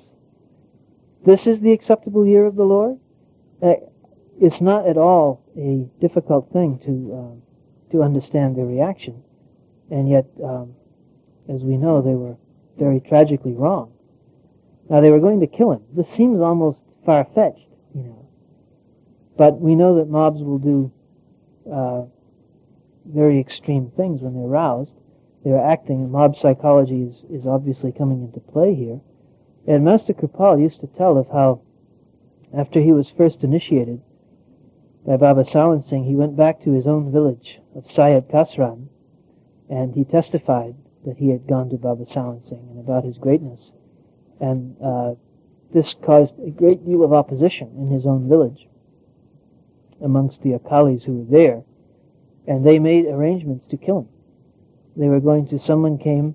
This 1.24 1.46
is 1.46 1.60
the 1.60 1.72
acceptable 1.72 2.26
year 2.26 2.46
of 2.46 2.54
the 2.54 2.64
Lord. 2.64 2.98
Uh, 3.62 3.74
it's 4.40 4.60
not 4.60 4.86
at 4.86 4.96
all 4.96 5.42
a 5.56 5.88
difficult 6.00 6.52
thing 6.52 6.78
to 6.84 7.14
uh, 7.16 7.92
to 7.92 8.02
understand 8.02 8.56
their 8.56 8.66
reaction, 8.66 9.22
and 9.90 10.08
yet, 10.08 10.26
um, 10.44 10.74
as 11.48 11.62
we 11.62 11.76
know, 11.76 12.02
they 12.02 12.14
were 12.14 12.36
very 12.78 13.00
tragically 13.00 13.54
wrong. 13.54 13.92
Now 14.90 15.00
they 15.00 15.10
were 15.10 15.20
going 15.20 15.40
to 15.40 15.46
kill 15.46 15.72
him. 15.72 15.82
This 15.92 16.06
seems 16.16 16.40
almost 16.40 16.78
far-fetched, 17.06 17.58
you 17.58 17.65
know. 17.65 17.65
But 19.36 19.60
we 19.60 19.74
know 19.74 19.96
that 19.96 20.08
mobs 20.08 20.42
will 20.42 20.58
do 20.58 20.92
uh, 21.70 22.04
very 23.04 23.38
extreme 23.38 23.92
things 23.96 24.22
when 24.22 24.34
they're 24.34 24.48
roused. 24.48 24.92
They're 25.44 25.62
acting. 25.62 26.10
Mob 26.10 26.36
psychology 26.36 27.02
is, 27.02 27.40
is 27.40 27.46
obviously 27.46 27.92
coming 27.92 28.22
into 28.22 28.40
play 28.40 28.74
here. 28.74 29.00
And 29.66 29.84
Master 29.84 30.12
Kirpal 30.12 30.60
used 30.60 30.80
to 30.80 30.86
tell 30.86 31.18
of 31.18 31.28
how, 31.28 31.60
after 32.56 32.80
he 32.80 32.92
was 32.92 33.12
first 33.16 33.42
initiated 33.42 34.00
by 35.06 35.16
Baba 35.16 35.44
Sawan 35.44 35.88
Singh, 35.88 36.04
he 36.04 36.16
went 36.16 36.36
back 36.36 36.62
to 36.64 36.72
his 36.72 36.86
own 36.86 37.12
village 37.12 37.58
of 37.74 37.84
Sayed 37.90 38.28
Kasran, 38.28 38.88
and 39.68 39.94
he 39.94 40.04
testified 40.04 40.74
that 41.04 41.16
he 41.18 41.30
had 41.30 41.46
gone 41.46 41.68
to 41.70 41.76
Baba 41.76 42.04
Sawan 42.06 42.48
Singh 42.48 42.68
and 42.70 42.80
about 42.80 43.04
his 43.04 43.18
greatness. 43.18 43.60
And 44.40 44.76
uh, 44.82 45.14
this 45.72 45.94
caused 46.04 46.32
a 46.44 46.50
great 46.50 46.84
deal 46.84 47.04
of 47.04 47.12
opposition 47.12 47.70
in 47.78 47.92
his 47.92 48.06
own 48.06 48.28
village 48.28 48.66
amongst 50.02 50.42
the 50.42 50.50
Akalis 50.50 51.02
who 51.04 51.18
were 51.18 51.30
there, 51.30 51.62
and 52.46 52.64
they 52.64 52.78
made 52.78 53.06
arrangements 53.06 53.66
to 53.68 53.76
kill 53.76 54.00
him. 54.00 54.08
They 54.96 55.08
were 55.08 55.20
going 55.20 55.48
to, 55.48 55.58
someone 55.58 55.98
came 55.98 56.34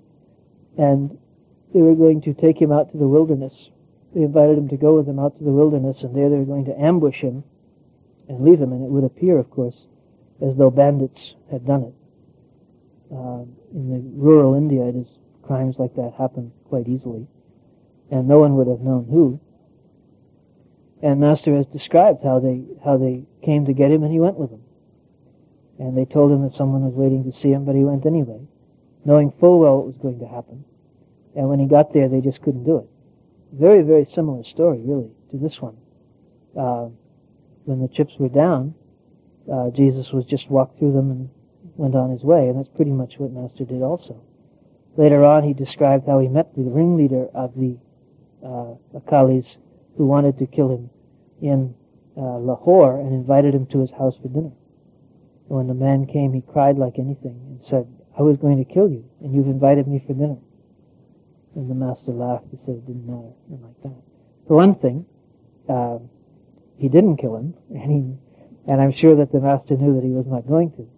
and 0.78 1.18
they 1.74 1.80
were 1.80 1.94
going 1.94 2.22
to 2.22 2.34
take 2.34 2.60
him 2.60 2.70
out 2.70 2.92
to 2.92 2.98
the 2.98 3.08
wilderness. 3.08 3.52
They 4.14 4.22
invited 4.22 4.58
him 4.58 4.68
to 4.68 4.76
go 4.76 4.96
with 4.96 5.06
them 5.06 5.18
out 5.18 5.38
to 5.38 5.44
the 5.44 5.50
wilderness, 5.50 6.02
and 6.02 6.14
there 6.14 6.28
they 6.28 6.36
were 6.36 6.44
going 6.44 6.66
to 6.66 6.78
ambush 6.78 7.20
him 7.20 7.44
and 8.28 8.44
leave 8.44 8.60
him, 8.60 8.72
and 8.72 8.84
it 8.84 8.90
would 8.90 9.04
appear, 9.04 9.38
of 9.38 9.50
course, 9.50 9.76
as 10.40 10.56
though 10.56 10.70
bandits 10.70 11.34
had 11.50 11.66
done 11.66 11.82
it. 11.82 11.94
Uh, 13.14 13.44
in 13.74 13.90
the 13.90 14.02
rural 14.14 14.54
India, 14.54 14.84
it 14.84 14.96
is 14.96 15.06
crimes 15.42 15.76
like 15.78 15.94
that 15.96 16.12
happen 16.16 16.52
quite 16.68 16.88
easily 16.88 17.26
and 18.12 18.28
no 18.28 18.38
one 18.38 18.56
would 18.56 18.68
have 18.68 18.80
known 18.80 19.06
who. 19.10 19.40
And 21.02 21.18
Master 21.18 21.56
has 21.56 21.66
described 21.66 22.22
how 22.22 22.38
they 22.38 22.62
how 22.84 22.98
they 22.98 23.24
came 23.42 23.66
to 23.66 23.72
get 23.72 23.90
him, 23.90 24.02
and 24.02 24.12
he 24.12 24.20
went 24.20 24.36
with 24.36 24.50
them. 24.50 24.62
And 25.78 25.96
they 25.96 26.04
told 26.04 26.30
him 26.32 26.42
that 26.42 26.56
someone 26.56 26.82
was 26.82 26.94
waiting 26.94 27.30
to 27.30 27.38
see 27.38 27.50
him, 27.50 27.64
but 27.64 27.74
he 27.74 27.82
went 27.82 28.06
anyway, 28.06 28.40
knowing 29.04 29.32
full 29.40 29.58
well 29.60 29.78
what 29.78 29.86
was 29.86 29.96
going 29.96 30.20
to 30.20 30.26
happen. 30.26 30.64
And 31.34 31.48
when 31.48 31.58
he 31.58 31.66
got 31.66 31.92
there, 31.92 32.08
they 32.08 32.20
just 32.20 32.42
couldn't 32.42 32.64
do 32.64 32.78
it. 32.78 32.88
Very, 33.52 33.82
very 33.82 34.06
similar 34.14 34.44
story, 34.44 34.80
really, 34.84 35.10
to 35.30 35.38
this 35.38 35.60
one. 35.60 35.76
Uh, 36.58 36.88
when 37.64 37.80
the 37.80 37.88
chips 37.88 38.12
were 38.18 38.28
down, 38.28 38.74
uh, 39.52 39.70
Jesus 39.70 40.12
was 40.12 40.24
just 40.26 40.50
walked 40.50 40.78
through 40.78 40.92
them 40.92 41.10
and 41.10 41.30
went 41.76 41.94
on 41.94 42.10
his 42.10 42.22
way, 42.22 42.48
and 42.48 42.58
that's 42.58 42.74
pretty 42.76 42.92
much 42.92 43.14
what 43.18 43.32
Master 43.32 43.64
did 43.64 43.82
also. 43.82 44.22
Later 44.96 45.24
on, 45.24 45.42
he 45.42 45.54
described 45.54 46.06
how 46.06 46.18
he 46.18 46.28
met 46.28 46.54
the 46.54 46.62
ringleader 46.62 47.26
of 47.34 47.54
the 47.54 47.78
uh, 48.44 48.74
Akalis 48.94 49.56
who 49.96 50.06
wanted 50.06 50.38
to 50.38 50.46
kill 50.46 50.70
him 50.70 50.90
in 51.40 51.74
uh, 52.16 52.38
Lahore 52.38 53.00
and 53.00 53.12
invited 53.12 53.54
him 53.54 53.66
to 53.66 53.80
his 53.80 53.90
house 53.90 54.16
for 54.20 54.28
dinner. 54.28 54.52
And 55.48 55.58
when 55.58 55.66
the 55.66 55.74
man 55.74 56.06
came, 56.06 56.32
he 56.32 56.40
cried 56.40 56.78
like 56.78 56.98
anything 56.98 57.40
and 57.48 57.60
said, 57.68 57.86
I 58.18 58.22
was 58.22 58.36
going 58.36 58.62
to 58.62 58.70
kill 58.70 58.88
you, 58.88 59.04
and 59.20 59.34
you've 59.34 59.46
invited 59.46 59.88
me 59.88 60.02
for 60.06 60.12
dinner. 60.12 60.36
And 61.54 61.70
the 61.70 61.74
master 61.74 62.12
laughed 62.12 62.46
and 62.50 62.60
said 62.64 62.74
it 62.76 62.86
didn't 62.86 63.06
matter, 63.06 63.32
and 63.50 63.62
like 63.62 63.82
that. 63.82 64.02
For 64.46 64.56
one 64.56 64.74
thing, 64.74 65.06
uh, 65.68 65.98
he 66.78 66.88
didn't 66.88 67.16
kill 67.16 67.36
him, 67.36 67.54
and 67.70 67.90
he, 67.90 68.70
and 68.70 68.80
I'm 68.80 68.92
sure 68.92 69.16
that 69.16 69.32
the 69.32 69.40
master 69.40 69.76
knew 69.76 69.94
that 69.94 70.04
he 70.04 70.10
was 70.10 70.26
not 70.26 70.46
going 70.46 70.72
to. 70.72 70.88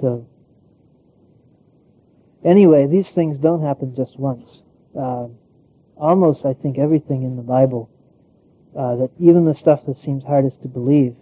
So, 0.00 0.26
anyway, 2.44 2.86
these 2.86 3.08
things 3.08 3.38
don't 3.38 3.62
happen 3.62 3.94
just 3.94 4.18
once. 4.18 4.48
Uh, 4.98 5.28
almost, 5.96 6.44
I 6.44 6.54
think, 6.54 6.78
everything 6.78 7.22
in 7.22 7.36
the 7.36 7.42
Bible, 7.42 7.90
uh, 8.78 8.96
that 8.96 9.10
even 9.18 9.44
the 9.44 9.54
stuff 9.54 9.80
that 9.86 9.96
seems 10.02 10.24
hardest 10.24 10.62
to 10.62 10.68
believe, 10.68 11.14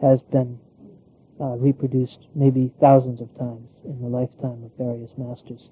has 0.00 0.20
been 0.32 0.58
uh, 1.40 1.56
reproduced 1.56 2.18
maybe 2.34 2.72
thousands 2.80 3.20
of 3.20 3.28
times 3.38 3.68
in 3.84 4.00
the 4.00 4.08
lifetime 4.08 4.62
of 4.64 4.70
various 4.78 5.10
masters. 5.16 5.68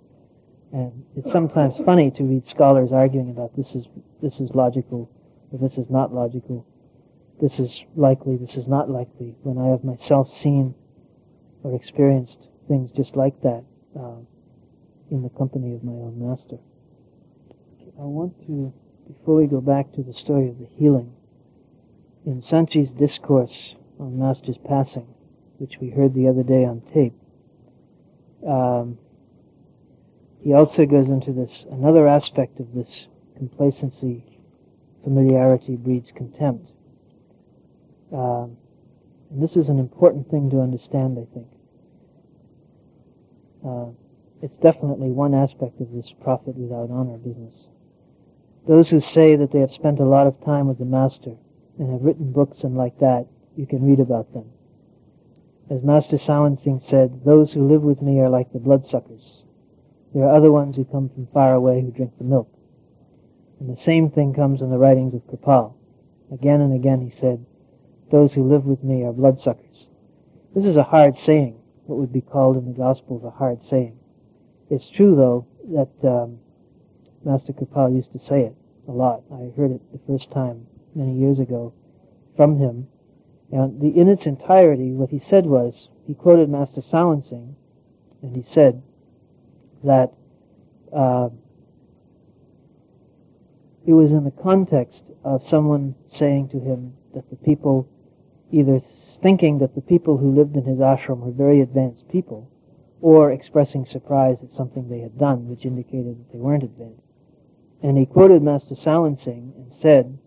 And 0.73 1.05
it's 1.17 1.31
sometimes 1.31 1.75
funny 1.85 2.11
to 2.13 2.25
read 2.25 2.49
scholars 2.49 2.91
arguing 2.93 3.31
about 3.31 3.57
this 3.57 3.69
is 3.75 3.87
this 4.23 4.35
is 4.41 4.51
logical 4.55 5.11
or 5.51 5.59
this 5.59 5.79
is 5.79 5.89
not 5.89 6.13
logical, 6.13 6.67
this 7.41 7.59
is 7.59 7.71
likely, 7.97 8.37
this 8.37 8.57
is 8.57 8.67
not 8.67 8.91
likely, 8.91 9.37
when 9.43 9.59
I 9.59 9.71
have 9.71 9.85
myself 9.85 10.29
seen 10.43 10.75
or 11.63 11.75
experienced 11.75 12.39
things 12.69 12.91
just 12.97 13.17
like 13.17 13.41
that 13.43 13.65
uh, 13.99 14.17
in 15.11 15.23
the 15.23 15.31
company 15.31 15.75
of 15.75 15.85
my 15.85 15.93
own 15.93 16.17
master. 16.19 16.59
I 17.99 18.03
want 18.03 18.35
to, 18.47 18.73
before 19.07 19.37
we 19.37 19.47
go 19.47 19.61
back 19.61 19.93
to 19.93 20.03
the 20.03 20.15
story 20.15 20.49
of 20.49 20.59
the 20.59 20.69
healing, 20.77 21.13
in 22.27 22.43
Sant 22.43 22.71
Ji's 22.71 22.91
discourse 22.91 23.75
on 23.99 24.19
Master's 24.19 24.59
passing, 24.67 25.07
which 25.59 25.75
we 25.81 25.91
heard 25.91 26.15
the 26.15 26.29
other 26.29 26.43
day 26.43 26.65
on 26.65 26.81
tape, 26.93 27.15
um, 28.47 28.99
he 30.41 30.53
also 30.53 30.85
goes 30.85 31.09
into 31.09 31.33
this 31.33 31.65
another 31.71 32.07
aspect 32.07 32.61
of 32.61 32.75
this 32.75 33.07
complacency, 33.37 34.25
familiarity 35.03 35.77
breeds 35.77 36.11
contempt. 36.15 36.71
Um, 38.13 38.57
and 39.31 39.43
this 39.43 39.57
is 39.57 39.69
an 39.69 39.79
important 39.79 40.31
thing 40.31 40.51
to 40.51 40.61
understand, 40.61 41.19
I 41.19 41.35
think. 41.35 41.49
Uh, 43.67 43.87
it's 44.43 44.55
definitely 44.63 45.09
one 45.09 45.35
aspect 45.35 45.81
of 45.81 45.91
this 45.93 46.13
prophet 46.23 46.55
without 46.57 46.91
honor 46.91 47.17
business. 47.17 47.55
Those 48.67 48.89
who 48.89 49.01
say 49.01 49.37
that 49.37 49.53
they 49.53 49.61
have 49.61 49.73
spent 49.73 50.01
a 50.01 50.05
lot 50.05 50.27
of 50.27 50.43
time 50.45 50.69
with 50.69 50.79
the 50.79 50.85
Master 50.85 51.37
and 51.79 51.93
have 51.93 52.03
written 52.03 52.33
books 52.33 52.63
and 52.63 52.77
like 52.77 52.99
that, 53.01 53.27
you 53.57 53.67
can 53.67 53.85
read 53.85 54.01
about 54.01 54.33
them. 54.33 54.47
As 55.71 55.83
Master 55.83 56.17
Sawan 56.17 56.63
Singh 56.63 56.83
said, 56.89 57.25
those 57.25 57.53
who 57.53 57.69
live 57.69 57.83
with 57.83 58.03
me 58.03 58.21
are 58.21 58.29
like 58.29 58.53
the 58.53 58.59
bloodsuckers. 58.59 59.43
There 60.15 60.25
are 60.25 60.37
other 60.37 60.53
ones 60.53 60.77
who 60.77 60.85
come 60.85 61.09
from 61.09 61.27
far 61.33 61.55
away 61.55 61.81
who 61.81 61.91
drink 61.91 62.17
the 62.19 62.25
milk. 62.25 62.49
And 63.61 63.75
the 63.75 63.81
same 63.83 64.11
thing 64.11 64.35
comes 64.35 64.61
in 64.61 64.71
the 64.71 64.79
writings 64.79 65.15
of 65.15 65.27
Kirpal. 65.27 65.75
Again 66.33 66.61
and 66.61 66.75
again 66.75 67.01
he 67.01 67.19
said, 67.21 67.45
those 68.11 68.33
who 68.33 68.49
live 68.49 68.65
with 68.65 68.83
me 68.85 69.05
are 69.05 69.13
bloodsuckers. 69.13 69.87
This 70.55 70.67
is 70.67 70.77
a 70.77 70.83
hard 70.83 71.17
saying, 71.19 71.59
what 71.87 71.99
would 71.99 72.13
be 72.13 72.21
called 72.21 72.57
in 72.57 72.67
the 72.67 72.79
Gospels 72.79 73.25
a 73.25 73.31
hard 73.31 73.61
saying. 73.69 73.99
It's 74.71 74.89
true, 74.91 75.17
though, 75.17 75.47
that 75.73 76.09
um, 76.09 76.39
Master 77.25 77.53
Kirpal 77.53 77.95
used 77.95 78.13
to 78.13 78.19
say 78.19 78.43
it 78.43 78.57
a 78.87 78.93
lot. 78.93 79.23
I 79.33 79.51
heard 79.57 79.71
it 79.71 79.81
the 79.93 80.01
first 80.07 80.31
time 80.31 80.67
many 80.95 81.15
years 81.15 81.39
ago 81.39 81.73
from 82.37 82.59
him. 82.59 82.89
And 83.51 83.81
the, 83.81 83.89
in 83.89 84.09
its 84.09 84.27
entirety, 84.27 84.93
what 84.93 85.11
he 85.11 85.21
said 85.21 85.47
was, 85.47 85.89
he 86.07 86.15
quoted 86.15 86.49
Master 86.51 86.83
Sawan 86.83 87.29
Singh, 87.29 87.57
and 88.23 88.37
he 88.37 88.45
said 88.53 88.83
that 89.85 90.13
uh, 90.95 91.29
it 93.87 93.93
was 93.93 94.11
in 94.11 94.25
the 94.25 94.31
context 94.43 95.03
of 95.25 95.47
someone 95.49 95.95
saying 96.19 96.49
to 96.49 96.59
him 96.59 96.95
that 97.15 97.29
the 97.31 97.37
people, 97.37 97.89
either 98.51 98.81
thinking 99.23 99.59
that 99.59 99.75
the 99.75 99.81
people 99.81 100.19
who 100.19 100.35
lived 100.35 100.57
in 100.57 100.65
his 100.65 100.79
ashram 100.79 101.19
were 101.19 101.33
very 101.33 101.61
advanced 101.61 102.09
people, 102.09 102.51
or 103.01 103.31
expressing 103.33 103.87
surprise 103.87 104.37
at 104.43 104.57
something 104.57 104.89
they 104.89 105.01
had 105.01 105.19
done, 105.19 105.49
which 105.49 105.65
indicated 105.65 106.19
that 106.19 106.33
they 106.33 106.39
weren't 106.39 106.63
advanced. 106.63 107.04
And 107.85 107.99
he 107.99 108.07
quoted 108.07 108.43
Master 108.43 108.75
Sawan 108.75 109.23
Singh 109.23 109.53
and 109.59 109.71
said 109.81 110.19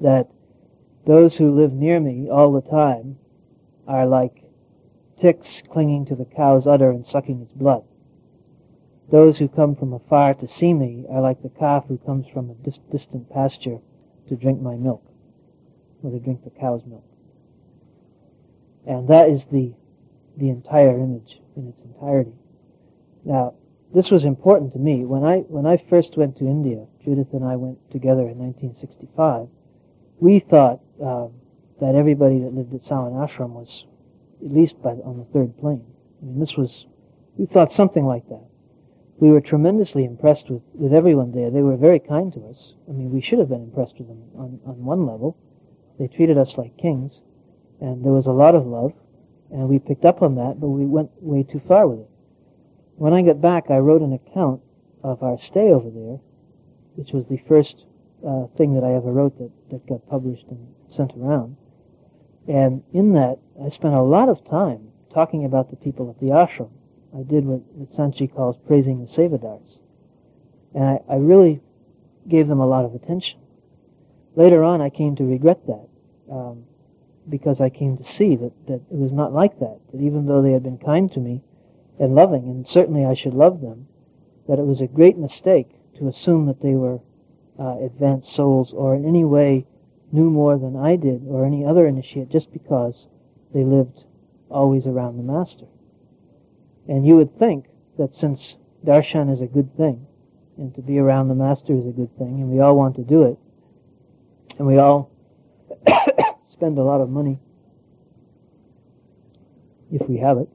that 0.00 0.30
those 1.06 1.36
who 1.36 1.54
live 1.54 1.74
near 1.74 2.00
me 2.00 2.30
all 2.30 2.52
the 2.52 2.62
time 2.62 3.18
are 3.86 4.06
like 4.06 4.44
ticks 5.20 5.62
clinging 5.70 6.06
to 6.06 6.16
the 6.16 6.24
cow's 6.24 6.66
udder 6.66 6.90
and 6.90 7.06
sucking 7.06 7.42
its 7.42 7.52
blood. 7.52 7.84
those 9.10 9.38
who 9.38 9.48
come 9.48 9.74
from 9.74 9.92
afar 9.92 10.34
to 10.34 10.48
see 10.48 10.72
me 10.72 11.04
are 11.10 11.20
like 11.20 11.42
the 11.42 11.48
calf 11.50 11.84
who 11.86 11.98
comes 11.98 12.26
from 12.32 12.48
a 12.50 12.54
dis- 12.54 12.78
distant 12.90 13.28
pasture 13.30 13.78
to 14.28 14.36
drink 14.36 14.60
my 14.60 14.76
milk, 14.76 15.04
or 16.02 16.10
to 16.10 16.18
drink 16.18 16.42
the 16.44 16.50
cow's 16.50 16.84
milk. 16.86 17.04
And 18.86 19.08
that 19.08 19.28
is 19.28 19.44
the, 19.52 19.74
the 20.36 20.48
entire 20.48 20.98
image 20.98 21.40
in 21.56 21.68
its 21.68 21.80
entirety. 21.84 22.32
Now, 23.24 23.54
this 23.94 24.10
was 24.10 24.24
important 24.24 24.72
to 24.74 24.78
me. 24.78 25.04
When 25.04 25.24
I, 25.24 25.38
when 25.48 25.66
I 25.66 25.82
first 25.88 26.16
went 26.16 26.36
to 26.38 26.44
India, 26.44 26.84
Judith 27.04 27.28
and 27.32 27.44
I 27.44 27.56
went 27.56 27.78
together 27.90 28.28
in 28.28 28.38
1965, 28.38 29.48
we 30.20 30.40
thought 30.40 30.80
uh, 31.02 31.28
that 31.80 31.94
everybody 31.94 32.40
that 32.40 32.52
lived 32.52 32.74
at 32.74 32.82
Sawan 32.84 33.16
Ashram 33.16 33.50
was 33.50 33.84
at 34.44 34.52
least 34.52 34.80
by, 34.82 34.90
on 34.90 35.18
the 35.18 35.24
third 35.32 35.56
plane. 35.58 35.84
I 36.22 36.26
mean, 36.26 36.40
this 36.40 36.56
was, 36.56 36.86
we 37.36 37.46
thought 37.46 37.72
something 37.72 38.04
like 38.04 38.28
that. 38.28 38.44
We 39.18 39.30
were 39.30 39.40
tremendously 39.40 40.04
impressed 40.04 40.48
with, 40.50 40.62
with 40.74 40.92
everyone 40.92 41.32
there. 41.32 41.50
They 41.50 41.62
were 41.62 41.76
very 41.76 41.98
kind 41.98 42.32
to 42.34 42.40
us. 42.46 42.74
I 42.88 42.92
mean, 42.92 43.10
we 43.10 43.20
should 43.20 43.38
have 43.38 43.48
been 43.48 43.62
impressed 43.62 43.98
with 43.98 44.08
them 44.08 44.22
on, 44.36 44.60
on 44.66 44.84
one 44.84 45.06
level. 45.06 45.36
They 45.98 46.06
treated 46.06 46.38
us 46.38 46.54
like 46.56 46.76
kings, 46.76 47.12
and 47.80 48.04
there 48.04 48.12
was 48.12 48.26
a 48.26 48.32
lot 48.32 48.54
of 48.54 48.66
love, 48.66 48.92
and 49.50 49.68
we 49.68 49.80
picked 49.80 50.04
up 50.04 50.22
on 50.22 50.36
that, 50.36 50.60
but 50.60 50.68
we 50.68 50.86
went 50.86 51.10
way 51.20 51.42
too 51.42 51.60
far 51.66 51.88
with 51.88 52.00
it. 52.00 52.10
When 52.98 53.12
I 53.12 53.22
got 53.22 53.40
back, 53.40 53.70
I 53.70 53.78
wrote 53.78 54.02
an 54.02 54.12
account 54.12 54.60
of 55.04 55.22
our 55.22 55.38
stay 55.38 55.70
over 55.70 55.88
there, 55.88 56.18
which 56.96 57.12
was 57.12 57.24
the 57.30 57.38
first 57.46 57.84
uh, 58.26 58.46
thing 58.56 58.74
that 58.74 58.82
I 58.82 58.94
ever 58.94 59.12
wrote 59.12 59.38
that, 59.38 59.52
that 59.70 59.86
got 59.86 60.08
published 60.10 60.46
and 60.50 60.74
sent 60.96 61.12
around. 61.16 61.56
And 62.48 62.82
in 62.92 63.12
that, 63.12 63.38
I 63.64 63.68
spent 63.68 63.94
a 63.94 64.02
lot 64.02 64.28
of 64.28 64.44
time 64.50 64.88
talking 65.14 65.44
about 65.44 65.70
the 65.70 65.76
people 65.76 66.10
at 66.10 66.18
the 66.18 66.32
ashram. 66.34 66.70
I 67.16 67.22
did 67.22 67.44
what, 67.44 67.60
what 67.74 67.94
Sant 67.94 68.16
Ji 68.16 68.26
calls 68.26 68.56
praising 68.66 69.06
the 69.06 69.12
Sevadars. 69.12 69.78
And 70.74 70.84
I, 70.84 70.98
I 71.08 71.16
really 71.18 71.60
gave 72.26 72.48
them 72.48 72.58
a 72.58 72.66
lot 72.66 72.84
of 72.84 72.96
attention. 72.96 73.38
Later 74.34 74.64
on, 74.64 74.80
I 74.80 74.90
came 74.90 75.14
to 75.16 75.24
regret 75.24 75.64
that, 75.68 75.88
um, 76.32 76.64
because 77.28 77.60
I 77.60 77.70
came 77.70 77.96
to 77.96 78.04
see 78.14 78.34
that, 78.34 78.52
that 78.66 78.80
it 78.90 78.98
was 78.98 79.12
not 79.12 79.32
like 79.32 79.60
that, 79.60 79.78
that 79.92 80.00
even 80.00 80.26
though 80.26 80.42
they 80.42 80.50
had 80.50 80.64
been 80.64 80.78
kind 80.78 81.08
to 81.12 81.20
me 81.20 81.42
and 81.98 82.14
loving, 82.14 82.44
and 82.44 82.66
certainly 82.68 83.04
I 83.04 83.14
should 83.14 83.34
love 83.34 83.60
them, 83.60 83.88
that 84.48 84.58
it 84.58 84.66
was 84.66 84.80
a 84.80 84.86
great 84.86 85.16
mistake 85.16 85.68
to 85.98 86.08
assume 86.08 86.46
that 86.46 86.62
they 86.62 86.74
were 86.74 87.00
uh, 87.58 87.84
advanced 87.84 88.34
souls 88.34 88.72
or 88.72 88.94
in 88.94 89.04
any 89.04 89.24
way 89.24 89.66
knew 90.12 90.30
more 90.30 90.58
than 90.58 90.76
I 90.76 90.96
did 90.96 91.26
or 91.28 91.44
any 91.44 91.64
other 91.64 91.86
initiate 91.86 92.30
just 92.30 92.52
because 92.52 93.06
they 93.52 93.64
lived 93.64 94.04
always 94.48 94.86
around 94.86 95.16
the 95.16 95.22
Master. 95.22 95.66
And 96.86 97.06
you 97.06 97.16
would 97.16 97.38
think 97.38 97.66
that 97.98 98.16
since 98.16 98.54
darshan 98.86 99.32
is 99.32 99.40
a 99.40 99.46
good 99.46 99.76
thing, 99.76 100.06
and 100.56 100.74
to 100.74 100.82
be 100.82 100.98
around 100.98 101.28
the 101.28 101.34
Master 101.34 101.74
is 101.74 101.86
a 101.86 101.92
good 101.92 102.16
thing, 102.16 102.40
and 102.40 102.50
we 102.50 102.60
all 102.60 102.76
want 102.76 102.96
to 102.96 103.02
do 103.02 103.24
it, 103.24 103.38
and 104.58 104.66
we 104.66 104.78
all 104.78 105.10
spend 106.52 106.78
a 106.78 106.82
lot 106.82 107.00
of 107.00 107.10
money 107.10 107.38
if 109.92 110.08
we 110.08 110.18
have 110.18 110.38
it, 110.38 110.48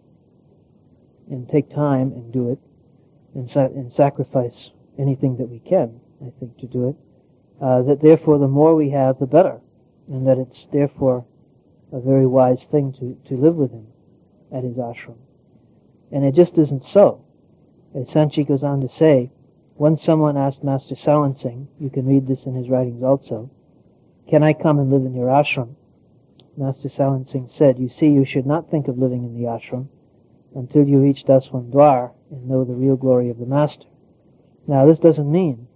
and 1.30 1.50
take 1.50 1.70
time 1.74 2.12
and 2.12 2.32
do 2.32 2.52
it, 2.52 2.60
and, 3.36 3.50
sa- 3.50 3.66
and 3.66 3.92
sacrifice 3.94 4.70
anything 4.98 5.38
that 5.38 5.50
we 5.50 5.60
can, 5.60 6.00
I 6.22 6.32
think, 6.40 6.58
to 6.60 6.68
do 6.68 6.90
it, 6.90 6.96
uh, 7.62 7.82
that 7.84 8.02
therefore 8.02 8.38
the 8.40 8.48
more 8.48 8.76
we 8.76 8.90
have, 8.92 9.20
the 9.20 9.26
better, 9.26 9.60
and 10.08 10.28
that 10.28 10.38
it's 10.38 10.68
therefore 10.72 11.26
a 11.92 12.00
very 12.00 12.28
wise 12.28 12.64
thing 12.72 12.94
to, 12.94 13.18
to 13.30 13.42
live 13.42 13.56
with 13.56 13.72
him 13.72 13.88
at 14.54 14.64
his 14.64 14.76
ashram. 14.78 15.18
And 16.12 16.24
it 16.26 16.36
just 16.36 16.58
isn't 16.58 16.86
so. 16.86 17.24
As 17.96 18.10
Sant 18.12 18.34
Ji 18.34 18.44
goes 18.44 18.64
on 18.64 18.82
to 18.82 18.90
say, 18.90 19.32
once 19.76 20.04
someone 20.04 20.38
asked 20.38 20.64
Master 20.64 20.96
Sawan 20.96 21.40
Singh, 21.40 21.68
you 21.80 21.90
can 21.90 22.06
read 22.06 22.28
this 22.28 22.46
in 22.46 22.56
his 22.56 22.70
writings 22.70 23.04
also, 23.04 23.50
can 24.30 24.44
I 24.44 24.54
come 24.54 24.80
and 24.80 24.92
live 24.92 25.06
in 25.06 25.16
your 25.16 25.28
ashram? 25.28 25.76
Master 26.56 26.90
Sawan 26.90 27.30
Singh 27.30 27.50
said, 27.56 27.80
you 27.80 27.90
see, 28.00 28.08
you 28.08 28.26
should 28.26 28.46
not 28.46 28.70
think 28.70 28.88
of 28.88 28.98
living 28.98 29.24
in 29.24 29.34
the 29.34 29.48
ashram 29.48 29.88
until 30.56 30.88
you 30.88 31.00
reach 31.00 31.26
Daswan 31.26 31.72
Dwar 31.72 32.12
and 32.32 32.48
know 32.48 32.64
the 32.64 32.74
real 32.74 32.96
glory 32.96 33.30
of 33.30 33.40
the 33.40 33.46
Master. 33.46 33.86
Now, 34.68 34.86
this 34.86 35.00
doesn't 35.00 35.32
mean 35.32 35.68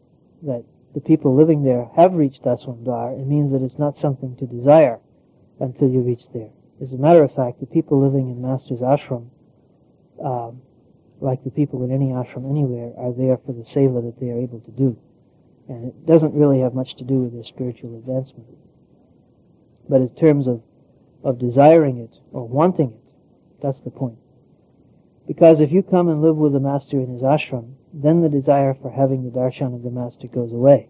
that 0.44 0.64
the 0.94 1.02
people 1.02 1.36
living 1.36 1.64
there 1.64 1.90
have 1.96 2.14
reached 2.14 2.44
Daswan 2.44 2.84
Dwar, 2.84 3.20
it 3.20 3.28
means 3.28 3.52
that 3.52 3.62
it's 3.62 3.80
not 3.80 3.98
something 3.98 4.36
to 4.38 4.46
desire 4.46 5.00
until 5.60 5.90
you 5.90 6.02
reach 6.02 6.24
there. 6.34 6.50
As 6.82 6.94
a 6.94 6.98
matter 6.98 7.24
of 7.24 7.34
fact, 7.34 7.60
the 7.60 7.66
people 7.66 8.02
living 8.02 8.30
in 8.30 8.42
Master's 8.42 8.80
ashram, 8.80 9.30
um, 10.24 10.62
like 11.20 11.44
the 11.44 11.50
people 11.50 11.84
in 11.84 11.92
any 11.92 12.08
ashram 12.08 12.50
anywhere, 12.50 12.94
are 12.98 13.14
there 13.14 13.38
for 13.38 13.54
the 13.54 13.64
seva 13.64 14.04
that 14.06 14.20
they 14.20 14.30
are 14.30 14.40
able 14.40 14.60
to 14.62 14.72
do. 14.72 14.98
And 15.68 15.86
it 15.86 16.06
doesn't 16.06 16.34
really 16.34 16.62
have 16.62 16.74
much 16.74 16.96
to 16.98 17.04
do 17.04 17.16
with 17.16 17.34
their 17.34 17.44
spiritual 17.44 17.98
advancement. 17.98 18.48
But 19.90 20.02
in 20.02 20.10
terms 20.16 20.48
of, 20.48 20.62
of 21.24 21.40
desiring 21.40 21.98
it 21.98 22.16
or 22.32 22.48
wanting 22.48 22.92
it, 22.92 23.62
that's 23.62 23.80
the 23.84 23.90
point. 23.90 24.18
Because 25.28 25.60
if 25.60 25.72
you 25.72 25.84
come 25.84 26.08
and 26.08 26.22
live 26.22 26.38
with 26.38 26.54
the 26.54 26.60
master 26.60 26.98
in 27.02 27.14
his 27.14 27.22
ashram, 27.22 27.74
then 27.94 28.22
the 28.22 28.30
desire 28.30 28.74
for 28.74 28.90
having 28.90 29.24
the 29.24 29.38
darshan 29.38 29.76
of 29.76 29.84
the 29.84 29.92
master 29.92 30.28
goes 30.28 30.54
away. 30.54 30.88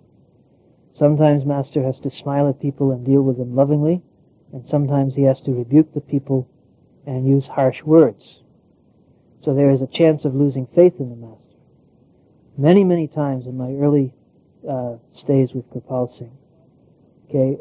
Sometimes 0.95 1.43
master 1.43 1.83
has 1.83 1.99
to 2.01 2.11
smile 2.11 2.47
at 2.47 2.59
people 2.59 2.91
and 2.91 3.05
deal 3.05 3.23
with 3.23 3.37
them 3.37 3.55
lovingly, 3.55 4.01
and 4.53 4.63
sometimes 4.69 5.15
he 5.15 5.23
has 5.23 5.41
to 5.41 5.51
rebuke 5.51 5.93
the 5.93 6.01
people 6.01 6.47
and 7.05 7.27
use 7.27 7.45
harsh 7.47 7.81
words. 7.83 8.41
So 9.43 9.55
there 9.55 9.71
is 9.71 9.81
a 9.81 9.87
chance 9.87 10.23
of 10.23 10.35
losing 10.35 10.67
faith 10.67 10.95
in 10.99 11.09
the 11.09 11.15
master. 11.15 11.43
Many, 12.57 12.83
many 12.83 13.07
times 13.07 13.45
in 13.45 13.57
my 13.57 13.71
early 13.73 14.13
uh, 14.67 14.95
stays 15.15 15.51
with 15.53 15.69
Kirpal 15.71 16.15
Singh, 16.17 16.37
okay, 17.29 17.57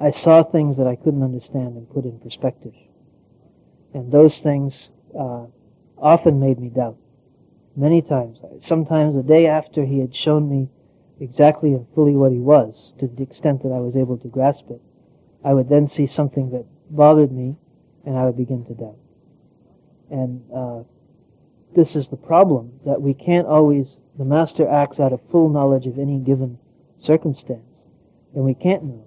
I 0.00 0.10
saw 0.10 0.42
things 0.42 0.76
that 0.78 0.86
I 0.86 0.96
couldn't 0.96 1.22
understand 1.22 1.76
and 1.76 1.88
put 1.90 2.04
in 2.04 2.18
perspective. 2.20 2.74
And 3.94 4.12
those 4.12 4.38
things 4.38 4.74
uh, 5.18 5.46
often 5.98 6.40
made 6.40 6.58
me 6.58 6.68
doubt 6.68 6.96
many 7.76 8.02
times. 8.02 8.38
Sometimes 8.66 9.14
the 9.14 9.22
day 9.22 9.46
after 9.46 9.84
he 9.84 10.00
had 10.00 10.14
shown 10.14 10.48
me 10.48 10.68
exactly 11.20 11.72
and 11.72 11.86
fully 11.94 12.16
what 12.16 12.32
he 12.32 12.38
was, 12.38 12.92
to 12.98 13.06
the 13.06 13.22
extent 13.22 13.62
that 13.62 13.72
I 13.72 13.78
was 13.78 13.96
able 13.96 14.18
to 14.18 14.28
grasp 14.28 14.64
it, 14.70 14.80
I 15.44 15.54
would 15.54 15.68
then 15.68 15.88
see 15.88 16.06
something 16.06 16.50
that 16.50 16.64
bothered 16.90 17.32
me, 17.32 17.56
and 18.04 18.16
I 18.16 18.24
would 18.24 18.36
begin 18.36 18.64
to 18.66 18.74
doubt. 18.74 18.98
And 20.10 20.42
uh, 20.54 20.82
this 21.74 21.96
is 21.96 22.08
the 22.08 22.16
problem, 22.16 22.80
that 22.84 23.00
we 23.00 23.14
can't 23.14 23.46
always, 23.46 23.86
the 24.18 24.24
Master 24.24 24.68
acts 24.68 24.98
out 25.00 25.12
of 25.12 25.20
full 25.30 25.48
knowledge 25.48 25.86
of 25.86 25.98
any 25.98 26.18
given 26.18 26.58
circumstance, 27.02 27.66
and 28.34 28.44
we 28.44 28.54
can't 28.54 28.84
know. 28.84 29.06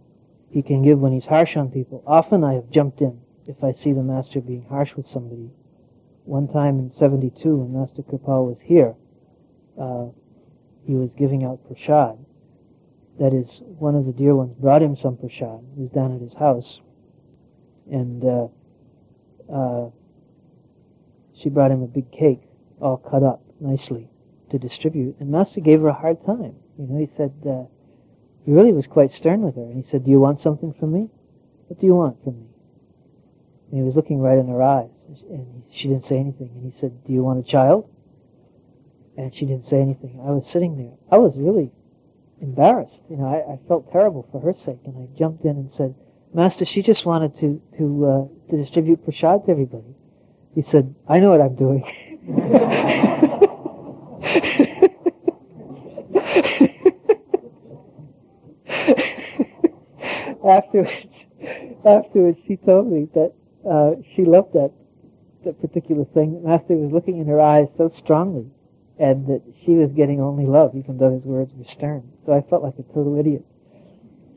He 0.52 0.62
can 0.62 0.84
give 0.84 1.00
when 1.00 1.13
he's 1.13 1.26
harsh 1.26 1.56
on 1.56 1.69
people. 1.69 2.04
Often 2.08 2.43
I 2.43 2.54
have 2.54 2.72
jumped 2.72 3.02
in 3.02 3.22
if 3.48 3.63
I 3.63 3.74
see 3.74 3.93
the 3.93 4.04
Master 4.04 4.41
being 4.41 4.65
harsh 4.67 4.95
with 4.95 5.08
somebody 5.08 5.52
one 6.30 6.48
time 6.48 6.78
in 6.78 6.92
72 7.00 7.34
when 7.44 7.74
Master 7.74 8.04
Kirpal 8.04 8.46
was 8.46 8.58
here, 8.62 8.94
uh, 9.82 10.13
he 10.86 10.94
was 10.94 11.10
giving 11.18 11.44
out 11.44 11.60
prashad. 11.68 12.20
That 13.20 13.34
is, 13.34 13.50
one 13.65 13.96
of 13.96 14.06
the 14.06 14.13
dear 14.13 14.36
ones 14.36 14.56
brought 14.60 14.84
him 14.84 14.96
some 14.96 15.18
prashad. 15.18 15.65
He 15.76 15.82
was 15.82 15.92
down 15.92 16.13
at 16.13 16.22
his 16.22 16.34
house. 16.38 16.80
And 17.89 18.24
uh, 18.24 18.48
uh, 19.52 19.89
she 21.42 21.50
brought 21.50 21.72
him 21.72 21.82
a 21.82 21.88
big 21.88 22.12
cake, 22.12 22.42
all 22.80 22.98
cut 22.98 23.24
up 23.24 23.42
nicely, 23.60 24.08
to 24.52 24.60
distribute. 24.60 25.15
And 25.20 25.32
Master 25.32 25.62
gave 25.62 25.82
her 25.82 25.88
a 25.88 25.94
hard 25.94 26.24
time. 26.28 26.56
You 26.78 26.86
know, 26.86 27.00
he 27.00 27.10
said, 27.18 27.34
uh, 27.44 27.65
he 28.46 28.52
really 28.52 28.72
was 28.72 28.86
quite 28.86 29.13
stern 29.13 29.42
with 29.42 29.56
her. 29.56 29.63
And 29.63 29.84
he 29.84 29.89
said, 29.89 30.06
do 30.06 30.12
you 30.12 30.20
want 30.20 30.42
something 30.42 30.74
from 30.80 30.94
me? 30.94 31.10
What 31.68 31.80
do 31.80 31.88
you 31.88 31.96
want 31.96 32.24
from 32.24 32.39
me? 32.39 32.48
And 33.72 33.80
he 33.80 33.84
was 33.84 33.96
looking 33.96 34.20
right 34.20 34.38
in 34.38 34.48
her 34.48 34.62
eyes. 34.62 34.92
And 35.30 35.63
she 35.74 35.88
didn't 35.88 36.08
say 36.08 36.17
anything. 36.17 36.52
And 36.56 36.72
he 36.72 36.80
said, 36.80 37.04
do 37.06 37.13
you 37.13 37.24
want 37.24 37.45
a 37.45 37.50
child? 37.50 37.89
And 39.17 39.34
she 39.34 39.45
didn't 39.45 39.67
say 39.67 39.82
anything. 39.82 40.22
I 40.26 40.32
was 40.32 40.45
sitting 40.52 40.78
there. 40.78 40.93
I 41.12 41.17
was 41.17 41.34
really 41.36 41.72
embarrassed. 42.41 43.02
You 43.10 43.17
know, 43.17 43.26
I, 43.26 43.54
I 43.54 43.60
felt 43.67 43.91
terrible 43.91 44.28
for 44.32 44.39
her 44.41 44.54
sake. 44.54 44.80
And 44.86 44.95
I 44.98 45.17
jumped 45.17 45.43
in 45.45 45.52
and 45.52 45.72
said, 45.72 45.95
Master, 46.34 46.65
she 46.65 46.84
just 46.84 47.06
wanted 47.06 47.38
to, 47.39 47.62
to, 47.78 48.06
uh, 48.06 48.52
to 48.52 48.58
distribute 48.58 49.06
prashad 49.06 49.45
to 49.45 49.52
everybody. 49.52 49.95
He 50.54 50.62
said, 50.62 50.93
I 51.08 51.19
know 51.19 51.32
what 51.32 51.41
I'm 51.41 51.56
doing. 51.56 51.84
afterwards, 60.48 60.91
afterwards, 61.86 62.39
she 62.48 62.58
told 62.58 62.91
me 62.91 63.08
that 63.13 63.34
uh, 63.69 63.91
she 64.15 64.24
loved 64.26 64.54
that 64.54 64.72
that 65.45 65.62
particular 65.62 66.06
thing. 66.06 66.34
that 66.34 66.43
master 66.43 66.75
was 66.75 66.91
looking 66.91 67.19
in 67.19 67.28
her 67.28 67.39
eyes 67.39 67.67
so 67.78 67.89
strongly, 67.89 68.47
and 68.97 69.28
that 69.28 69.41
she 69.63 69.71
was 69.71 69.91
getting 69.91 70.21
only 70.21 70.45
love, 70.45 70.75
even 70.75 70.97
though 70.97 71.12
his 71.12 71.23
words 71.23 71.52
were 71.56 71.65
stern. 71.65 72.12
So 72.25 72.34
I 72.34 72.41
felt 72.41 72.63
like 72.63 72.75
a 72.80 72.84
total 72.84 73.17
idiot. 73.19 73.45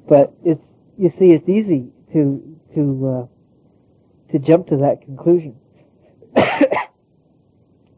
But 0.09 0.33
it's 0.45 0.65
you 0.97 1.13
see, 1.19 1.33
it's 1.33 1.49
easy 1.49 1.91
to 2.13 2.59
to 2.75 3.09
uh, 3.09 3.27
to 4.33 4.39
jump 4.39 4.69
to 4.69 4.77
that 4.79 5.03
conclusion. 5.03 5.57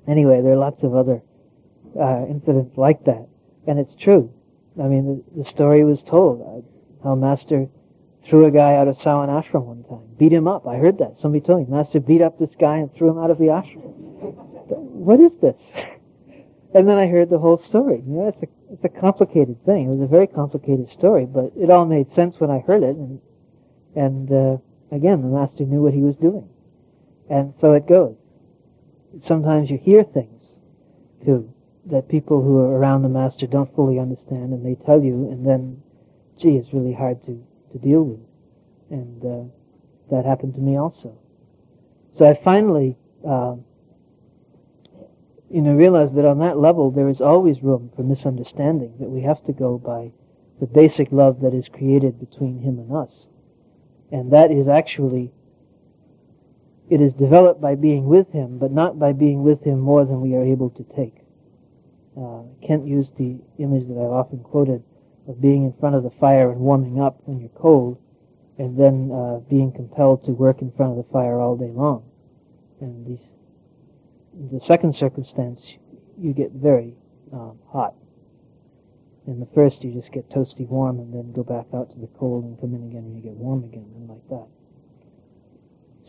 anyway, 0.09 0.41
there 0.43 0.53
are 0.53 0.57
lots 0.57 0.83
of 0.83 0.95
other 0.95 1.23
uh, 1.99 2.27
incidents 2.29 2.77
like 2.77 3.05
that, 3.05 3.27
and 3.67 3.79
it's 3.79 3.95
true. 4.03 4.33
I 4.83 4.89
mean, 4.89 5.23
the, 5.37 5.43
the 5.43 5.49
story 5.49 5.85
was 5.85 6.03
told 6.03 6.43
uh, 6.43 7.07
how 7.07 7.15
Master 7.15 7.69
threw 8.29 8.47
a 8.47 8.51
guy 8.51 8.75
out 8.75 8.89
of 8.89 8.99
Sawan 8.99 9.29
Ashram 9.29 9.65
one 9.65 9.85
time, 9.85 10.04
beat 10.19 10.33
him 10.33 10.47
up. 10.49 10.67
I 10.67 10.77
heard 10.77 10.99
that. 10.99 11.17
Somebody 11.21 11.45
told 11.45 11.69
me 11.69 11.75
Master 11.75 12.01
beat 12.01 12.23
up 12.23 12.39
this 12.39 12.55
guy 12.59 12.79
and 12.79 12.95
threw 12.95 13.11
him 13.11 13.19
out 13.19 13.31
of 13.31 13.39
the 13.39 13.47
ashram. 13.47 13.83
what 14.71 15.21
is 15.21 15.33
this? 15.41 15.57
and 16.75 16.89
then 16.89 16.99
I 16.99 17.07
heard 17.07 17.31
the 17.31 17.39
whole 17.39 17.59
story. 17.59 18.03
You 18.07 18.13
know, 18.13 18.29
it's 18.29 18.43
a 18.43 18.49
it's 18.73 18.85
a 18.85 19.01
complicated 19.01 19.65
thing. 19.65 19.87
It 19.87 19.89
was 19.89 20.01
a 20.01 20.07
very 20.07 20.27
complicated 20.27 20.91
story, 20.91 21.27
but 21.27 21.53
it 21.57 21.71
all 21.71 21.87
made 21.87 22.13
sense 22.13 22.41
when 22.41 22.51
I 22.51 22.59
heard 22.59 22.83
it. 22.83 22.97
And 22.97 23.21
and 23.95 24.33
uh, 24.33 24.57
again, 24.91 25.23
the 25.23 25.29
master 25.29 25.65
knew 25.65 25.83
what 25.83 25.95
he 25.95 26.03
was 26.03 26.17
doing, 26.17 26.49
and 27.31 27.55
so 27.61 27.73
it 27.75 27.87
goes. 27.87 28.17
Sometimes 29.23 29.71
you 29.71 29.79
hear 29.79 30.03
things 30.03 30.43
too 31.25 31.55
that 31.87 32.09
people 32.09 32.43
who 32.43 32.59
are 32.59 32.77
around 32.77 33.03
the 33.03 33.09
master 33.09 33.47
don't 33.47 33.73
fully 33.77 33.99
understand, 33.99 34.53
and 34.53 34.65
they 34.67 34.75
tell 34.87 35.03
you, 35.03 35.31
and 35.31 35.47
then, 35.47 35.83
gee, 36.41 36.57
it's 36.57 36.73
really 36.73 36.95
hard 36.95 37.23
to 37.27 37.45
to 37.73 37.79
deal 37.79 38.03
with. 38.03 38.21
And 38.91 39.25
uh, 39.25 39.55
that 40.11 40.25
happened 40.25 40.55
to 40.55 40.61
me 40.61 40.79
also. 40.79 41.19
So 42.19 42.27
I 42.27 42.39
finally. 42.43 42.97
Uh, 43.27 43.57
you 45.55 45.63
know, 45.63 45.73
realized 45.73 46.17
that 46.17 46.27
on 46.27 46.41
that 46.41 46.59
level 46.59 46.91
there 46.91 47.09
is 47.09 47.21
always 47.21 47.63
room 47.63 47.89
for 47.95 48.03
misunderstanding, 48.03 48.93
that 48.99 49.09
we 49.09 49.23
have 49.23 49.45
to 49.45 49.53
go 49.53 49.79
by 49.79 50.11
the 50.59 50.67
basic 50.67 51.13
love 51.13 51.41
that 51.43 51.55
is 51.55 51.69
created 51.73 52.19
between 52.19 52.59
him 52.59 52.81
and 52.81 52.93
us. 52.93 53.13
And 54.11 54.33
that 54.33 54.51
is 54.51 54.67
actually, 54.67 55.31
it 56.91 57.01
is 57.01 57.13
developed 57.13 57.61
by 57.61 57.77
being 57.77 58.07
with 58.07 58.33
him, 58.33 58.59
but 58.59 58.73
not 58.73 58.99
by 58.99 59.13
being 59.13 59.45
with 59.45 59.63
him 59.63 59.79
more 59.79 60.05
than 60.05 60.21
we 60.21 60.35
are 60.35 60.43
able 60.43 60.71
to 60.71 60.83
take. 60.97 61.15
Uh, 62.19 62.43
Kent 62.67 62.89
used 62.89 63.17
the 63.17 63.39
image 63.59 63.87
that 63.87 63.95
I've 63.95 64.11
often 64.11 64.41
quoted 64.41 64.83
of 65.29 65.41
being 65.41 65.63
in 65.63 65.73
front 65.79 65.95
of 65.95 66.03
the 66.03 66.11
fire 66.19 66.51
and 66.51 66.61
warming 66.61 67.01
up 67.01 67.21
when 67.27 67.39
you're 67.39 67.49
cold, 67.51 67.99
and 68.59 68.79
then 68.79 69.11
uh, 69.13 69.39
being 69.51 69.73
compelled 69.73 70.25
to 70.25 70.33
work 70.33 70.63
in 70.63 70.71
front 70.73 70.93
of 70.93 71.05
the 71.05 71.13
fire 71.13 71.41
all 71.41 71.57
day 71.57 71.71
long. 71.71 72.05
And 72.81 73.19
the 74.51 74.61
second 74.65 74.97
circumstance, 74.97 75.61
you 76.19 76.33
get 76.33 76.53
very 76.53 76.95
um, 77.33 77.59
hot. 77.71 77.95
In 79.27 79.41
the 79.41 79.49
first, 79.55 79.83
you 79.83 79.93
just 79.93 80.13
get 80.13 80.29
toasty 80.29 80.69
warm 80.69 80.99
and 80.99 81.13
then 81.15 81.33
go 81.33 81.43
back 81.43 81.67
out 81.75 81.91
to 81.91 81.99
the 81.99 82.09
cold 82.19 82.45
and 82.45 82.61
come 82.61 82.75
in 82.75 82.89
again 82.89 83.05
and 83.05 83.17
you 83.17 83.23
get 83.23 83.33
warm 83.33 83.65
again 83.65 83.87
and 83.97 84.09
like 84.09 84.29
that. 84.29 84.47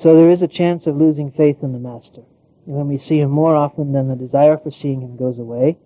So 0.01 0.15
there 0.15 0.29
is 0.29 0.41
a 0.41 0.47
chance 0.47 0.86
of 0.86 0.97
losing 0.97 1.31
faith 1.31 1.58
in 1.63 1.71
the 1.71 1.79
Master. 1.79 2.23
And 2.65 2.75
when 2.75 2.88
we 2.88 2.97
see 2.97 3.19
him 3.19 3.31
more 3.31 3.55
often, 3.55 3.93
then 3.93 4.10
the 4.10 4.15
desire 4.15 4.58
for 4.58 4.71
seeing 4.71 5.01
him 5.01 5.15
goes 5.15 5.39
away. 5.39 5.77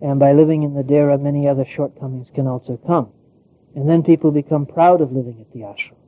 And 0.00 0.18
by 0.18 0.32
living 0.32 0.62
in 0.62 0.74
the 0.74 0.82
Dera, 0.82 1.18
many 1.18 1.46
other 1.46 1.66
shortcomings 1.66 2.28
can 2.34 2.46
also 2.46 2.78
come. 2.86 3.12
And 3.76 3.88
then 3.88 4.02
people 4.02 4.30
become 4.30 4.64
proud 4.64 5.02
of 5.02 5.12
living 5.12 5.36
at 5.38 5.52
the 5.52 5.60
ashram. 5.60 6.00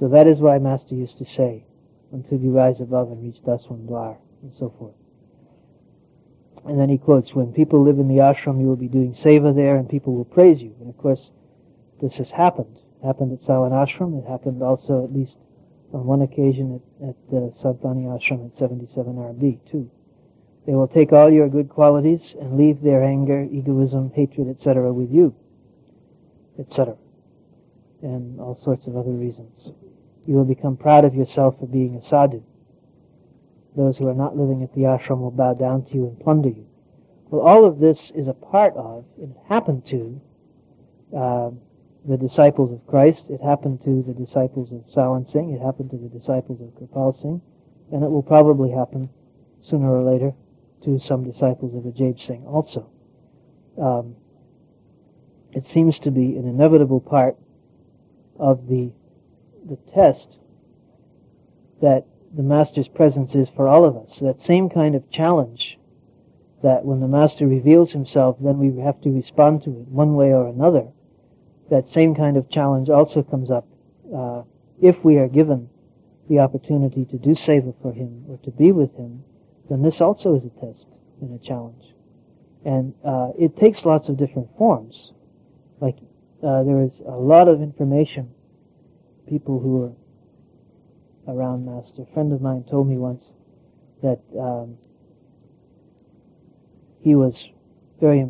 So 0.00 0.08
that 0.08 0.26
is 0.26 0.38
why 0.38 0.58
Master 0.58 0.94
used 0.94 1.18
to 1.18 1.26
say, 1.36 1.64
until 2.10 2.38
you 2.38 2.52
rise 2.52 2.80
above 2.80 3.10
and 3.10 3.22
reach 3.22 3.42
Daswan 3.44 3.86
Dwar, 3.86 4.16
and 4.42 4.52
so 4.58 4.72
forth. 4.78 4.94
And 6.64 6.80
then 6.80 6.88
he 6.88 6.96
quotes, 6.96 7.34
when 7.34 7.52
people 7.52 7.84
live 7.84 7.98
in 7.98 8.08
the 8.08 8.22
ashram, 8.22 8.60
you 8.60 8.66
will 8.66 8.76
be 8.76 8.88
doing 8.88 9.14
seva 9.22 9.54
there, 9.54 9.76
and 9.76 9.88
people 9.88 10.14
will 10.14 10.24
praise 10.24 10.60
you. 10.60 10.74
And 10.80 10.88
of 10.88 10.96
course, 10.96 11.20
this 12.00 12.14
has 12.14 12.30
happened. 12.30 12.78
It 13.02 13.06
happened 13.06 13.32
at 13.32 13.46
Sawan 13.46 13.72
Ashram. 13.72 14.18
It 14.18 14.28
happened 14.28 14.62
also, 14.62 15.04
at 15.04 15.12
least 15.12 15.36
on 15.92 16.06
one 16.06 16.22
occasion, 16.22 16.80
at, 17.02 17.08
at 17.08 17.36
uh, 17.36 17.62
Sant 17.62 17.82
Bani 17.82 18.04
Ashram 18.04 18.50
at 18.50 18.58
77 18.58 19.14
RB, 19.14 19.58
too. 19.70 19.90
They 20.66 20.72
will 20.72 20.88
take 20.88 21.12
all 21.12 21.30
your 21.30 21.48
good 21.48 21.68
qualities 21.68 22.34
and 22.40 22.56
leave 22.56 22.80
their 22.80 23.04
anger, 23.04 23.46
egoism, 23.50 24.12
hatred, 24.14 24.48
etc. 24.48 24.92
with 24.92 25.10
you, 25.10 25.34
etc. 26.58 26.96
And 28.02 28.40
all 28.40 28.58
sorts 28.62 28.86
of 28.86 28.96
other 28.96 29.10
reasons 29.10 29.72
you 30.28 30.34
will 30.34 30.44
become 30.44 30.76
proud 30.76 31.06
of 31.06 31.14
yourself 31.14 31.58
for 31.58 31.66
being 31.66 31.96
a 31.96 32.04
sadhu. 32.04 32.42
Those 33.74 33.96
who 33.96 34.08
are 34.08 34.14
not 34.14 34.36
living 34.36 34.62
at 34.62 34.74
the 34.74 34.82
ashram 34.82 35.20
will 35.20 35.30
bow 35.30 35.54
down 35.54 35.86
to 35.86 35.94
you 35.94 36.06
and 36.06 36.20
plunder 36.20 36.50
you. 36.50 36.66
Well, 37.30 37.40
all 37.40 37.64
of 37.64 37.78
this 37.78 38.12
is 38.14 38.28
a 38.28 38.34
part 38.34 38.76
of, 38.76 39.06
it 39.18 39.30
happened 39.48 39.86
to 39.86 40.20
uh, 41.16 41.50
the 42.06 42.18
disciples 42.18 42.72
of 42.72 42.86
Christ, 42.86 43.24
it 43.30 43.40
happened 43.40 43.82
to 43.84 44.02
the 44.06 44.12
disciples 44.12 44.70
of 44.70 44.84
Sawan 44.94 45.32
Singh, 45.32 45.52
it 45.52 45.62
happened 45.64 45.90
to 45.92 45.96
the 45.96 46.08
disciples 46.08 46.60
of 46.60 46.68
Kirpal 46.76 47.18
Singh, 47.22 47.40
and 47.90 48.04
it 48.04 48.10
will 48.10 48.22
probably 48.22 48.70
happen 48.70 49.08
sooner 49.62 49.90
or 49.90 50.02
later 50.02 50.34
to 50.84 51.00
some 51.00 51.24
disciples 51.24 51.74
of 51.74 51.90
Ajaib 51.90 52.20
Singh 52.20 52.44
also. 52.44 52.90
Um, 53.80 54.14
it 55.52 55.66
seems 55.72 55.98
to 56.00 56.10
be 56.10 56.36
an 56.36 56.46
inevitable 56.46 57.00
part 57.00 57.36
of 58.38 58.68
the 58.68 58.92
the 59.68 59.78
test 59.92 60.28
that 61.82 62.06
the 62.34 62.42
Master's 62.42 62.88
presence 62.88 63.34
is 63.34 63.48
for 63.54 63.68
all 63.68 63.84
of 63.84 63.96
us. 63.96 64.18
That 64.20 64.42
same 64.42 64.68
kind 64.68 64.94
of 64.94 65.10
challenge 65.10 65.78
that 66.62 66.84
when 66.84 67.00
the 67.00 67.08
Master 67.08 67.46
reveals 67.46 67.92
himself, 67.92 68.36
then 68.40 68.58
we 68.58 68.82
have 68.82 69.00
to 69.02 69.10
respond 69.10 69.62
to 69.64 69.70
it 69.70 69.88
one 69.88 70.14
way 70.14 70.32
or 70.32 70.48
another. 70.48 70.88
That 71.70 71.92
same 71.92 72.14
kind 72.14 72.36
of 72.36 72.50
challenge 72.50 72.88
also 72.88 73.22
comes 73.22 73.50
up 73.50 73.66
uh, 74.14 74.42
if 74.80 75.04
we 75.04 75.16
are 75.16 75.28
given 75.28 75.68
the 76.28 76.40
opportunity 76.40 77.04
to 77.06 77.18
do 77.18 77.30
seva 77.30 77.74
for 77.82 77.92
him 77.92 78.24
or 78.28 78.38
to 78.38 78.50
be 78.50 78.72
with 78.72 78.94
him, 78.96 79.24
then 79.70 79.82
this 79.82 80.00
also 80.00 80.36
is 80.36 80.44
a 80.44 80.66
test 80.66 80.86
and 81.20 81.38
a 81.40 81.44
challenge. 81.44 81.84
And 82.64 82.94
uh, 83.04 83.30
it 83.38 83.56
takes 83.56 83.84
lots 83.84 84.08
of 84.08 84.16
different 84.16 84.48
forms. 84.58 85.12
Like 85.80 85.96
uh, 86.42 86.62
was 86.64 86.92
a 87.06 87.16
lot 87.16 87.48
of 87.48 87.62
information 87.62 88.30
people 89.28 89.60
who 89.60 89.78
were 89.78 89.92
around 91.32 91.66
Master. 91.66 92.02
A 92.02 92.14
friend 92.14 92.32
of 92.32 92.40
mine 92.40 92.64
told 92.70 92.88
me 92.88 92.96
once 92.96 93.24
that 94.02 94.20
um, 94.38 94.78
he 97.02 97.14
was 97.14 97.34
very, 98.00 98.26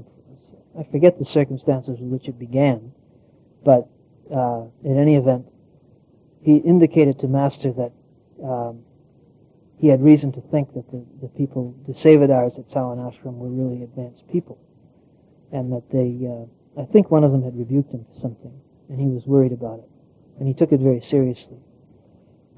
I 0.78 0.82
forget 0.90 1.18
the 1.18 1.24
circumstances 1.24 1.98
with 2.00 2.10
which 2.10 2.28
it 2.28 2.38
began, 2.38 2.92
but 3.64 3.88
uh, 4.34 4.64
in 4.84 4.98
any 4.98 5.16
event, 5.16 5.46
he 6.42 6.56
indicated 6.56 7.20
to 7.20 7.28
Master 7.28 7.72
that 7.72 7.92
um, 8.42 8.82
he 9.78 9.88
had 9.88 10.02
reason 10.02 10.32
to 10.32 10.40
think 10.50 10.74
that 10.74 10.90
the, 10.90 11.04
the 11.22 11.28
people, 11.28 11.74
the 11.86 11.94
Sevadars 11.94 12.58
at 12.58 12.68
Sawan 12.70 12.98
Ashram 12.98 13.34
were 13.34 13.48
really 13.48 13.82
advanced 13.82 14.26
people, 14.28 14.58
and 15.52 15.72
that 15.72 15.84
they, 15.90 16.26
uh, 16.26 16.46
I 16.78 16.84
think 16.84 17.10
one 17.10 17.24
of 17.24 17.32
them 17.32 17.42
had 17.42 17.58
rebuked 17.58 17.92
him 17.92 18.06
for 18.12 18.20
something, 18.20 18.60
and 18.88 19.00
he 19.00 19.06
was 19.06 19.26
worried 19.26 19.52
about 19.52 19.80
it 19.80 19.88
and 20.38 20.46
he 20.46 20.54
took 20.54 20.72
it 20.72 20.80
very 20.80 21.00
seriously. 21.00 21.58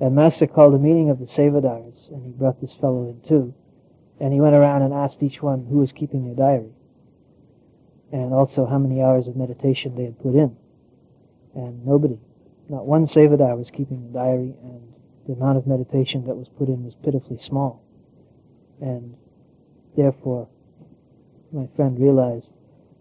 And 0.00 0.14
Master 0.14 0.46
called 0.46 0.74
a 0.74 0.78
meeting 0.78 1.10
of 1.10 1.18
the 1.18 1.26
Sevadars, 1.26 2.08
and 2.10 2.24
he 2.24 2.32
brought 2.32 2.60
this 2.60 2.72
fellow 2.80 3.08
in 3.08 3.20
too. 3.26 3.54
And 4.18 4.32
he 4.32 4.40
went 4.40 4.54
around 4.54 4.82
and 4.82 4.92
asked 4.92 5.22
each 5.22 5.42
one 5.42 5.66
who 5.66 5.78
was 5.78 5.92
keeping 5.92 6.24
their 6.24 6.34
diary, 6.34 6.72
and 8.12 8.32
also 8.34 8.66
how 8.66 8.78
many 8.78 9.02
hours 9.02 9.26
of 9.26 9.36
meditation 9.36 9.96
they 9.96 10.04
had 10.04 10.18
put 10.18 10.34
in. 10.34 10.56
And 11.54 11.84
nobody, 11.86 12.18
not 12.68 12.86
one 12.86 13.08
Sevadar 13.08 13.56
was 13.56 13.70
keeping 13.70 14.08
a 14.10 14.12
diary, 14.12 14.54
and 14.62 14.92
the 15.26 15.32
amount 15.32 15.58
of 15.58 15.66
meditation 15.66 16.26
that 16.26 16.36
was 16.36 16.48
put 16.58 16.68
in 16.68 16.84
was 16.84 16.94
pitifully 17.02 17.40
small. 17.46 17.82
And 18.80 19.16
therefore, 19.96 20.48
my 21.52 21.68
friend 21.76 21.98
realized 21.98 22.46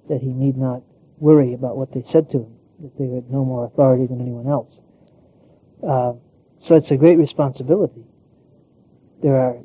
that 0.10 0.22
he 0.22 0.34
need 0.34 0.58
not 0.58 0.84
worry 1.20 1.54
about 1.54 1.78
what 1.78 1.92
they 1.94 2.04
said 2.10 2.30
to 2.32 2.38
him 2.38 2.56
that 2.82 2.98
they 2.98 3.14
had 3.14 3.30
no 3.30 3.44
more 3.44 3.66
authority 3.66 4.08
than 4.08 4.22
anyone 4.22 4.48
else. 4.48 4.74
Uh, 5.84 6.14
so 6.66 6.76
it's 6.76 6.92
a 6.92 6.98
great 6.98 7.18
responsibility. 7.18 8.04
There 9.22 9.36
are, 9.36 9.58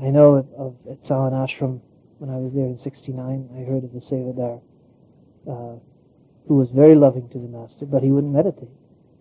I 0.00 0.10
know 0.10 0.34
of, 0.36 0.46
of 0.54 0.76
at 0.90 1.02
Sawan 1.04 1.32
Ashram, 1.32 1.80
when 2.18 2.30
I 2.30 2.36
was 2.36 2.52
there 2.54 2.66
in 2.66 2.78
69, 2.78 3.48
I 3.50 3.64
heard 3.64 3.84
of 3.84 3.94
a 3.94 4.00
Sevadar 4.00 4.60
uh, 5.48 5.78
who 6.46 6.54
was 6.54 6.70
very 6.70 6.94
loving 6.94 7.28
to 7.30 7.38
the 7.38 7.48
Master, 7.48 7.86
but 7.86 8.02
he 8.02 8.10
wouldn't 8.10 8.32
meditate. 8.32 8.70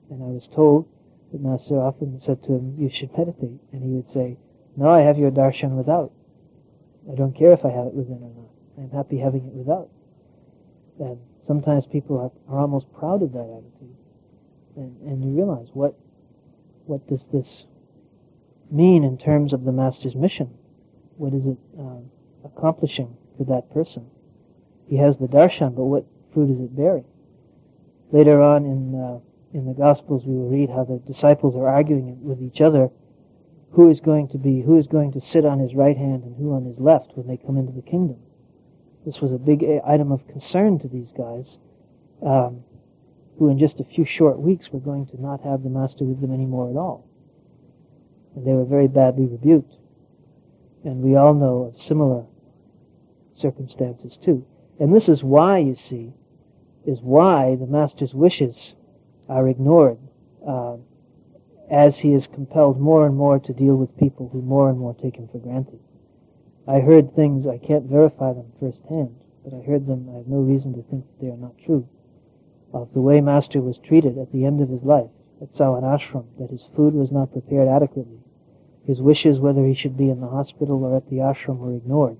And 0.10 0.22
I 0.24 0.28
was 0.28 0.48
told 0.54 0.88
that 1.32 1.42
Master 1.42 1.80
often 1.80 2.22
said 2.26 2.44
to 2.44 2.54
him, 2.54 2.76
you 2.78 2.90
should 2.94 3.16
meditate. 3.18 3.60
And 3.72 3.82
he 3.82 3.90
would 3.90 4.12
say, 4.12 4.38
no, 4.76 4.90
I 4.90 5.02
have 5.02 5.18
your 5.18 5.32
darshan 5.32 5.72
without. 5.72 6.12
I 7.12 7.16
don't 7.16 7.34
care 7.34 7.54
if 7.54 7.66
I 7.66 7.70
have 7.70 7.88
it 7.88 7.94
within 7.94 8.22
or 8.22 8.34
not. 8.36 8.52
I'm 8.78 8.92
happy 8.92 9.18
having 9.18 9.46
it 9.48 9.54
without. 9.54 9.90
And 11.00 11.18
sometimes 11.48 11.86
people 11.86 12.18
are, 12.20 12.54
are 12.54 12.60
almost 12.60 12.92
proud 12.94 13.24
of 13.24 13.32
that 13.34 13.40
attitude. 13.40 13.96
And, 14.76 15.02
and 15.02 15.24
you 15.24 15.32
realize 15.32 15.68
what, 15.74 15.96
what 16.86 17.08
does 17.08 17.22
this 17.34 17.64
mean 18.70 19.04
in 19.04 19.18
terms 19.18 19.54
of 19.54 19.64
the 19.64 19.72
Master's 19.72 20.16
mission? 20.16 20.54
What 21.18 21.34
is 21.34 21.46
it 21.46 21.58
uh, 21.80 22.02
accomplishing 22.46 23.16
for 23.38 23.44
that 23.46 23.72
person? 23.74 24.06
He 24.88 24.98
has 24.98 25.18
the 25.18 25.28
darshan, 25.28 25.76
but 25.76 25.84
what 25.84 26.06
fruit 26.34 26.50
is 26.50 26.60
it 26.60 26.76
bearing? 26.76 27.06
Later 28.12 28.42
on 28.42 28.66
in 28.66 28.96
uh, 28.96 29.20
in 29.54 29.66
the 29.66 29.74
Gospels, 29.74 30.24
we 30.26 30.36
will 30.36 30.50
read 30.50 30.70
how 30.70 30.84
the 30.84 31.00
disciples 31.00 31.56
are 31.56 31.68
arguing 31.68 32.24
with 32.24 32.42
each 32.42 32.62
other 32.62 32.90
who 33.72 33.90
is 33.90 34.00
going 34.00 34.28
to 34.30 34.38
be, 34.38 34.62
who 34.62 34.78
is 34.78 34.88
going 34.88 35.12
to 35.14 35.22
sit 35.22 35.46
on 35.46 35.60
his 35.60 35.74
right 35.76 35.98
hand 35.98 36.24
and 36.24 36.36
who 36.38 36.54
on 36.54 36.66
his 36.66 36.78
left 36.80 37.12
when 37.16 37.28
they 37.28 37.38
come 37.38 37.58
into 37.58 37.72
the 37.72 37.82
kingdom. 37.82 38.18
This 39.06 39.20
was 39.20 39.32
a 39.32 39.38
big 39.38 39.66
item 39.86 40.12
of 40.12 40.28
concern 40.28 40.80
to 40.80 40.88
these 40.88 41.10
guys, 41.18 41.46
um, 42.26 42.64
who 43.40 43.50
in 43.50 43.58
just 43.58 43.80
a 43.80 43.84
few 43.84 44.06
short 44.06 44.40
weeks 44.40 44.70
were 44.72 44.80
going 44.80 45.08
to 45.08 45.22
not 45.22 45.42
have 45.42 45.64
the 45.64 45.70
master 45.70 46.04
with 46.04 46.22
them 46.22 46.34
anymore 46.34 46.70
at 46.70 46.76
all. 46.76 47.08
And 48.36 48.46
they 48.46 48.54
were 48.54 48.66
very 48.66 48.88
badly 48.88 49.26
rebuked. 49.26 49.74
And 50.84 51.02
we 51.02 51.16
all 51.16 51.34
know 51.34 51.74
of 51.74 51.82
similar 51.82 52.26
circumstances 53.36 54.18
too. 54.24 54.46
And 54.80 54.94
this 54.94 55.10
is 55.10 55.24
why, 55.24 55.60
you 55.60 55.76
see, 55.76 56.14
is 56.86 57.00
why 57.02 57.56
the 57.60 57.68
master's 57.68 58.14
wishes 58.14 58.74
are 59.30 59.48
ignored 59.48 60.00
uh, 60.48 60.78
as 61.70 61.98
he 61.98 62.14
is 62.14 62.28
compelled 62.28 62.80
more 62.80 63.06
and 63.06 63.16
more 63.16 63.40
to 63.40 63.54
deal 63.54 63.76
with 63.76 63.96
people 63.98 64.30
who 64.32 64.42
more 64.42 64.70
and 64.70 64.78
more 64.78 64.96
take 64.96 65.16
him 65.16 65.28
for 65.32 65.40
granted. 65.40 65.80
I 66.68 66.80
heard 66.80 67.16
things, 67.16 67.48
I 67.48 67.58
can't 67.58 67.86
verify 67.86 68.34
them 68.34 68.52
firsthand, 68.60 69.16
but 69.44 69.54
I 69.54 69.62
heard 69.62 69.88
them, 69.88 70.10
I 70.14 70.18
have 70.18 70.28
no 70.28 70.38
reason 70.38 70.74
to 70.74 70.84
think 70.84 71.06
that 71.06 71.26
they 71.26 71.32
are 71.32 71.38
not 71.38 71.58
true, 71.66 71.88
of 72.74 72.94
the 72.94 73.02
way 73.02 73.20
Master 73.20 73.62
was 73.62 73.78
treated 73.78 74.18
at 74.18 74.32
the 74.32 74.46
end 74.46 74.62
of 74.62 74.70
his 74.70 74.84
life 74.84 75.10
at 75.42 75.54
Sawan 75.54 75.84
Ashram, 75.84 76.26
that 76.40 76.52
his 76.52 76.64
food 76.76 76.94
was 76.94 77.12
not 77.12 77.32
prepared 77.32 77.68
adequately. 77.68 78.20
His 78.86 79.02
wishes 79.02 79.40
whether 79.40 79.66
he 79.66 79.74
should 79.74 79.98
be 79.98 80.10
in 80.10 80.22
the 80.22 80.28
hospital 80.28 80.84
or 80.84 80.98
at 80.98 81.10
the 81.10 81.18
ashram 81.18 81.58
were 81.58 81.76
ignored. 81.76 82.18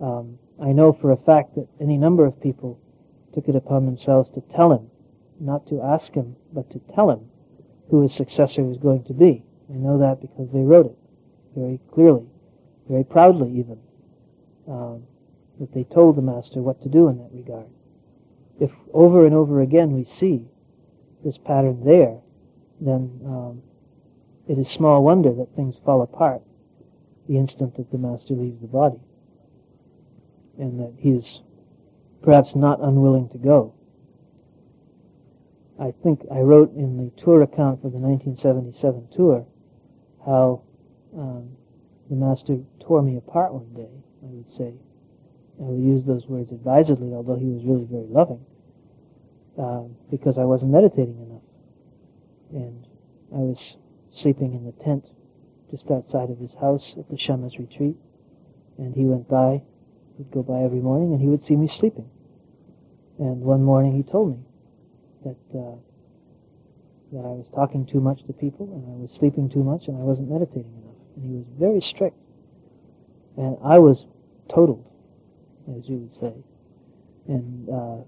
Um, 0.00 0.38
I 0.60 0.72
know 0.72 0.92
for 0.92 1.10
a 1.12 1.16
fact 1.16 1.54
that 1.54 1.68
any 1.80 1.96
number 1.96 2.26
of 2.26 2.40
people 2.40 2.78
took 3.34 3.48
it 3.48 3.56
upon 3.56 3.86
themselves 3.86 4.30
to 4.30 4.42
tell 4.54 4.72
him, 4.72 4.90
not 5.40 5.66
to 5.68 5.80
ask 5.80 6.12
him, 6.12 6.36
but 6.52 6.70
to 6.70 6.78
tell 6.94 7.10
him 7.10 7.28
who 7.90 8.02
his 8.02 8.14
successor 8.14 8.62
was 8.62 8.78
going 8.78 9.04
to 9.04 9.14
be. 9.14 9.44
I 9.70 9.76
know 9.76 9.98
that 9.98 10.20
because 10.20 10.50
they 10.52 10.60
wrote 10.60 10.86
it 10.86 10.98
very 11.56 11.80
clearly, 11.92 12.26
very 12.88 13.04
proudly 13.04 13.50
even, 13.58 13.78
um, 14.68 15.02
that 15.60 15.72
they 15.72 15.84
told 15.84 16.16
the 16.16 16.22
master 16.22 16.60
what 16.60 16.82
to 16.82 16.88
do 16.88 17.08
in 17.08 17.18
that 17.18 17.30
regard. 17.32 17.66
If 18.60 18.70
over 18.92 19.26
and 19.26 19.34
over 19.34 19.60
again 19.60 19.92
we 19.92 20.04
see 20.04 20.46
this 21.24 21.38
pattern 21.38 21.84
there, 21.84 22.18
then 22.80 23.20
um, 23.24 23.62
it 24.48 24.58
is 24.58 24.68
small 24.68 25.02
wonder 25.02 25.32
that 25.32 25.54
things 25.54 25.76
fall 25.84 26.02
apart 26.02 26.42
the 27.28 27.36
instant 27.36 27.76
that 27.76 27.90
the 27.90 27.98
master 27.98 28.34
leaves 28.34 28.60
the 28.60 28.66
body, 28.66 28.98
and 30.58 30.80
that 30.80 30.92
he 30.98 31.10
is 31.10 31.40
perhaps 32.22 32.54
not 32.54 32.80
unwilling 32.80 33.28
to 33.28 33.38
go. 33.38 33.74
I 35.80 35.92
think 36.02 36.22
I 36.30 36.40
wrote 36.40 36.74
in 36.74 36.96
the 36.96 37.22
tour 37.22 37.42
account 37.42 37.82
for 37.82 37.88
the 37.88 37.98
1977 37.98 39.08
tour 39.16 39.46
how 40.24 40.62
um, 41.16 41.56
the 42.12 42.18
master 42.18 42.58
tore 42.80 43.00
me 43.00 43.16
apart 43.16 43.54
one 43.54 43.72
day, 43.72 43.88
I 44.22 44.28
would 44.28 44.50
say. 44.58 44.74
I 45.58 45.64
will 45.64 45.80
use 45.80 46.04
those 46.04 46.26
words 46.26 46.52
advisedly, 46.52 47.14
although 47.14 47.36
he 47.36 47.46
was 47.46 47.64
really 47.64 47.88
very 47.88 48.06
loving, 48.06 48.44
uh, 49.56 49.88
because 50.10 50.36
I 50.36 50.44
wasn't 50.44 50.72
meditating 50.72 51.16
enough. 51.16 51.42
And 52.52 52.86
I 53.32 53.38
was 53.38 53.76
sleeping 54.12 54.52
in 54.52 54.66
the 54.66 54.72
tent 54.84 55.06
just 55.70 55.90
outside 55.90 56.28
of 56.28 56.36
his 56.36 56.52
house 56.60 56.92
at 56.98 57.08
the 57.08 57.16
Shamas 57.16 57.58
retreat, 57.58 57.96
and 58.76 58.94
he 58.94 59.06
went 59.06 59.26
by, 59.26 59.62
he'd 60.18 60.30
go 60.30 60.42
by 60.42 60.60
every 60.60 60.80
morning, 60.80 61.12
and 61.12 61.20
he 61.20 61.28
would 61.28 61.46
see 61.46 61.56
me 61.56 61.66
sleeping. 61.66 62.10
And 63.18 63.40
one 63.40 63.62
morning 63.62 63.96
he 63.96 64.02
told 64.02 64.36
me, 64.36 64.44
that 65.24 65.58
uh, 65.58 65.76
that 67.12 67.24
I 67.24 67.32
was 67.40 67.46
talking 67.54 67.86
too 67.86 68.00
much 68.00 68.24
to 68.26 68.32
people 68.32 68.66
and 68.72 68.84
I 68.88 68.96
was 69.00 69.10
sleeping 69.18 69.48
too 69.48 69.62
much 69.62 69.86
and 69.86 69.96
I 69.96 70.00
wasn't 70.00 70.30
meditating 70.30 70.72
enough. 70.72 70.81
And 71.16 71.24
he 71.24 71.36
was 71.36 71.46
very 71.58 71.80
strict. 71.80 72.16
And 73.36 73.56
I 73.64 73.78
was 73.78 74.04
totaled, 74.48 74.84
as 75.76 75.88
you 75.88 75.96
would 75.96 76.20
say. 76.20 76.34
And 77.28 77.68
uh, 77.68 78.04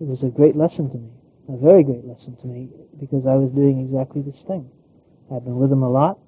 it 0.00 0.06
was 0.06 0.22
a 0.22 0.28
great 0.28 0.56
lesson 0.56 0.90
to 0.90 0.96
me, 0.96 1.10
a 1.48 1.56
very 1.56 1.82
great 1.82 2.04
lesson 2.04 2.36
to 2.36 2.46
me, 2.46 2.70
because 2.98 3.26
I 3.26 3.34
was 3.34 3.50
doing 3.52 3.80
exactly 3.80 4.22
this 4.22 4.40
thing. 4.46 4.70
I've 5.32 5.44
been 5.44 5.56
with 5.56 5.70
him 5.70 5.82
a 5.82 5.90
lot. 5.90 6.18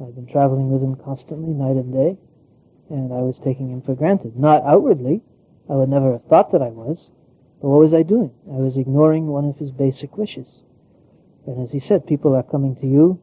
I've 0.00 0.14
been 0.14 0.26
traveling 0.26 0.70
with 0.70 0.82
him 0.82 0.96
constantly, 0.96 1.52
night 1.52 1.76
and 1.76 1.92
day, 1.92 2.16
and 2.88 3.12
I 3.12 3.20
was 3.20 3.36
taking 3.44 3.70
him 3.70 3.82
for 3.82 3.94
granted. 3.94 4.36
Not 4.36 4.64
outwardly. 4.64 5.22
I 5.68 5.74
would 5.74 5.88
never 5.88 6.12
have 6.12 6.24
thought 6.24 6.52
that 6.52 6.62
I 6.62 6.68
was, 6.68 7.10
but 7.60 7.68
what 7.68 7.80
was 7.80 7.94
I 7.94 8.02
doing? 8.02 8.32
I 8.48 8.56
was 8.56 8.76
ignoring 8.76 9.26
one 9.26 9.44
of 9.44 9.56
his 9.56 9.70
basic 9.70 10.16
wishes. 10.16 10.48
And 11.46 11.62
as 11.62 11.70
he 11.70 11.80
said, 11.80 12.06
people 12.06 12.34
are 12.34 12.42
coming 12.42 12.76
to 12.76 12.86
you 12.86 13.20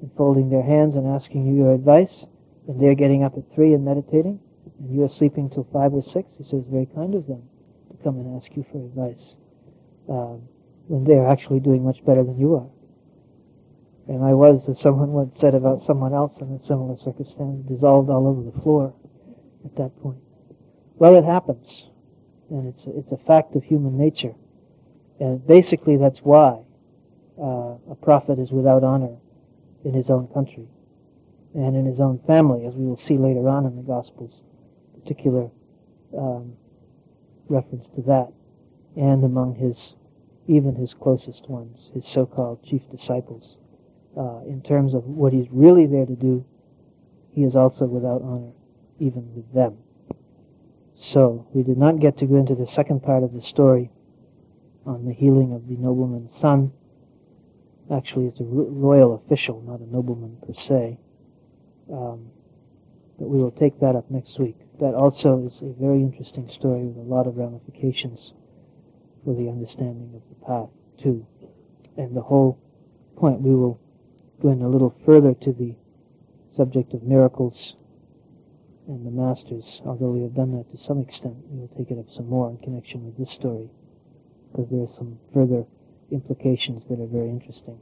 and 0.00 0.10
folding 0.16 0.50
their 0.50 0.62
hands 0.62 0.96
and 0.96 1.06
asking 1.06 1.46
you 1.46 1.54
your 1.54 1.74
advice, 1.74 2.24
and 2.68 2.80
they're 2.80 2.94
getting 2.94 3.24
up 3.24 3.36
at 3.36 3.44
three 3.54 3.72
and 3.74 3.84
meditating, 3.84 4.40
and 4.78 4.94
you're 4.94 5.08
sleeping 5.08 5.50
till 5.50 5.66
five 5.72 5.92
or 5.92 6.02
six. 6.02 6.28
He 6.38 6.44
says, 6.44 6.62
very 6.70 6.86
kind 6.94 7.14
of 7.14 7.26
them 7.26 7.42
to 7.90 8.02
come 8.02 8.16
and 8.16 8.40
ask 8.40 8.50
you 8.56 8.64
for 8.70 8.78
advice 8.78 9.34
um, 10.08 10.42
when 10.86 11.04
they're 11.04 11.28
actually 11.28 11.60
doing 11.60 11.84
much 11.84 12.04
better 12.04 12.24
than 12.24 12.38
you 12.38 12.54
are. 12.54 12.70
And 14.08 14.24
I 14.24 14.34
was, 14.34 14.62
as 14.68 14.80
someone 14.80 15.12
once 15.12 15.38
said 15.38 15.54
about 15.54 15.86
someone 15.86 16.14
else 16.14 16.32
in 16.40 16.50
a 16.52 16.66
similar 16.66 16.96
circumstance, 16.98 17.66
dissolved 17.68 18.10
all 18.10 18.26
over 18.26 18.42
the 18.42 18.60
floor 18.62 18.92
at 19.64 19.76
that 19.76 19.96
point. 20.02 20.18
Well, 20.96 21.16
it 21.16 21.24
happens 21.24 21.84
and 22.50 22.74
it's 22.74 22.86
a, 22.86 22.98
it's 22.98 23.12
a 23.12 23.24
fact 23.26 23.54
of 23.54 23.62
human 23.62 23.96
nature. 23.96 24.34
And 25.20 25.46
basically, 25.46 25.96
that's 25.96 26.18
why 26.20 26.60
uh, 27.40 27.76
a 27.90 27.96
prophet 28.02 28.38
is 28.38 28.50
without 28.50 28.82
honor 28.82 29.16
in 29.84 29.94
his 29.94 30.10
own 30.10 30.28
country 30.28 30.66
and 31.54 31.76
in 31.76 31.84
his 31.84 32.00
own 32.00 32.20
family, 32.26 32.66
as 32.66 32.74
we 32.74 32.86
will 32.86 33.00
see 33.08 33.18
later 33.18 33.48
on 33.48 33.66
in 33.66 33.76
the 33.76 33.82
Gospels, 33.82 34.42
particular 35.02 35.50
um, 36.16 36.52
reference 37.48 37.86
to 37.96 38.02
that, 38.02 38.28
and 38.96 39.24
among 39.24 39.54
his 39.56 39.94
even 40.46 40.74
his 40.74 40.94
closest 40.94 41.48
ones, 41.48 41.90
his 41.94 42.04
so-called 42.06 42.62
chief 42.64 42.82
disciples. 42.90 43.56
Uh, 44.18 44.40
in 44.48 44.60
terms 44.62 44.94
of 44.94 45.04
what 45.04 45.32
he's 45.32 45.46
really 45.52 45.86
there 45.86 46.06
to 46.06 46.16
do, 46.16 46.44
he 47.32 47.42
is 47.44 47.54
also 47.54 47.84
without 47.84 48.22
honor, 48.22 48.50
even 48.98 49.32
with 49.34 49.52
them. 49.54 49.78
So, 51.12 51.46
we 51.52 51.62
did 51.62 51.78
not 51.78 52.00
get 52.00 52.18
to 52.18 52.26
go 52.26 52.36
into 52.36 52.56
the 52.56 52.66
second 52.66 53.02
part 53.02 53.22
of 53.22 53.32
the 53.32 53.42
story 53.42 53.90
on 54.84 55.04
the 55.04 55.12
healing 55.12 55.52
of 55.52 55.68
the 55.68 55.76
nobleman's 55.76 56.32
son. 56.40 56.72
Actually, 57.92 58.26
it's 58.26 58.40
a 58.40 58.44
royal 58.44 59.14
official, 59.14 59.60
not 59.62 59.80
a 59.80 59.86
nobleman 59.86 60.36
per 60.46 60.54
se. 60.54 60.98
Um, 61.92 62.30
but 63.18 63.28
we 63.28 63.42
will 63.42 63.50
take 63.50 63.80
that 63.80 63.96
up 63.96 64.10
next 64.10 64.38
week. 64.38 64.56
That 64.78 64.94
also 64.94 65.46
is 65.46 65.60
a 65.60 65.72
very 65.78 66.00
interesting 66.00 66.48
story 66.54 66.84
with 66.84 66.96
a 66.96 67.08
lot 67.08 67.26
of 67.26 67.36
ramifications 67.36 68.32
for 69.24 69.34
the 69.34 69.48
understanding 69.48 70.14
of 70.14 70.22
the 70.28 70.46
path, 70.46 70.70
too. 71.02 71.26
And 71.96 72.16
the 72.16 72.22
whole 72.22 72.58
point, 73.16 73.40
we 73.40 73.54
will 73.54 73.78
go 74.40 74.50
in 74.50 74.62
a 74.62 74.68
little 74.68 74.94
further 75.04 75.34
to 75.34 75.52
the 75.52 75.74
subject 76.56 76.94
of 76.94 77.02
miracles 77.02 77.74
and 78.86 79.06
the 79.06 79.10
masters, 79.10 79.80
although 79.84 80.10
we 80.10 80.22
have 80.22 80.34
done 80.34 80.56
that 80.56 80.70
to 80.72 80.84
some 80.86 81.00
extent, 81.00 81.36
we 81.50 81.60
will 81.60 81.70
take 81.76 81.90
it 81.90 81.98
up 81.98 82.06
some 82.16 82.28
more 82.28 82.50
in 82.50 82.56
connection 82.58 83.04
with 83.04 83.16
this 83.18 83.30
story, 83.34 83.68
because 84.50 84.68
there 84.70 84.80
are 84.80 84.94
some 84.96 85.18
further 85.34 85.64
implications 86.12 86.82
that 86.90 87.00
are 87.00 87.06
very 87.06 87.30
interesting. 87.30 87.78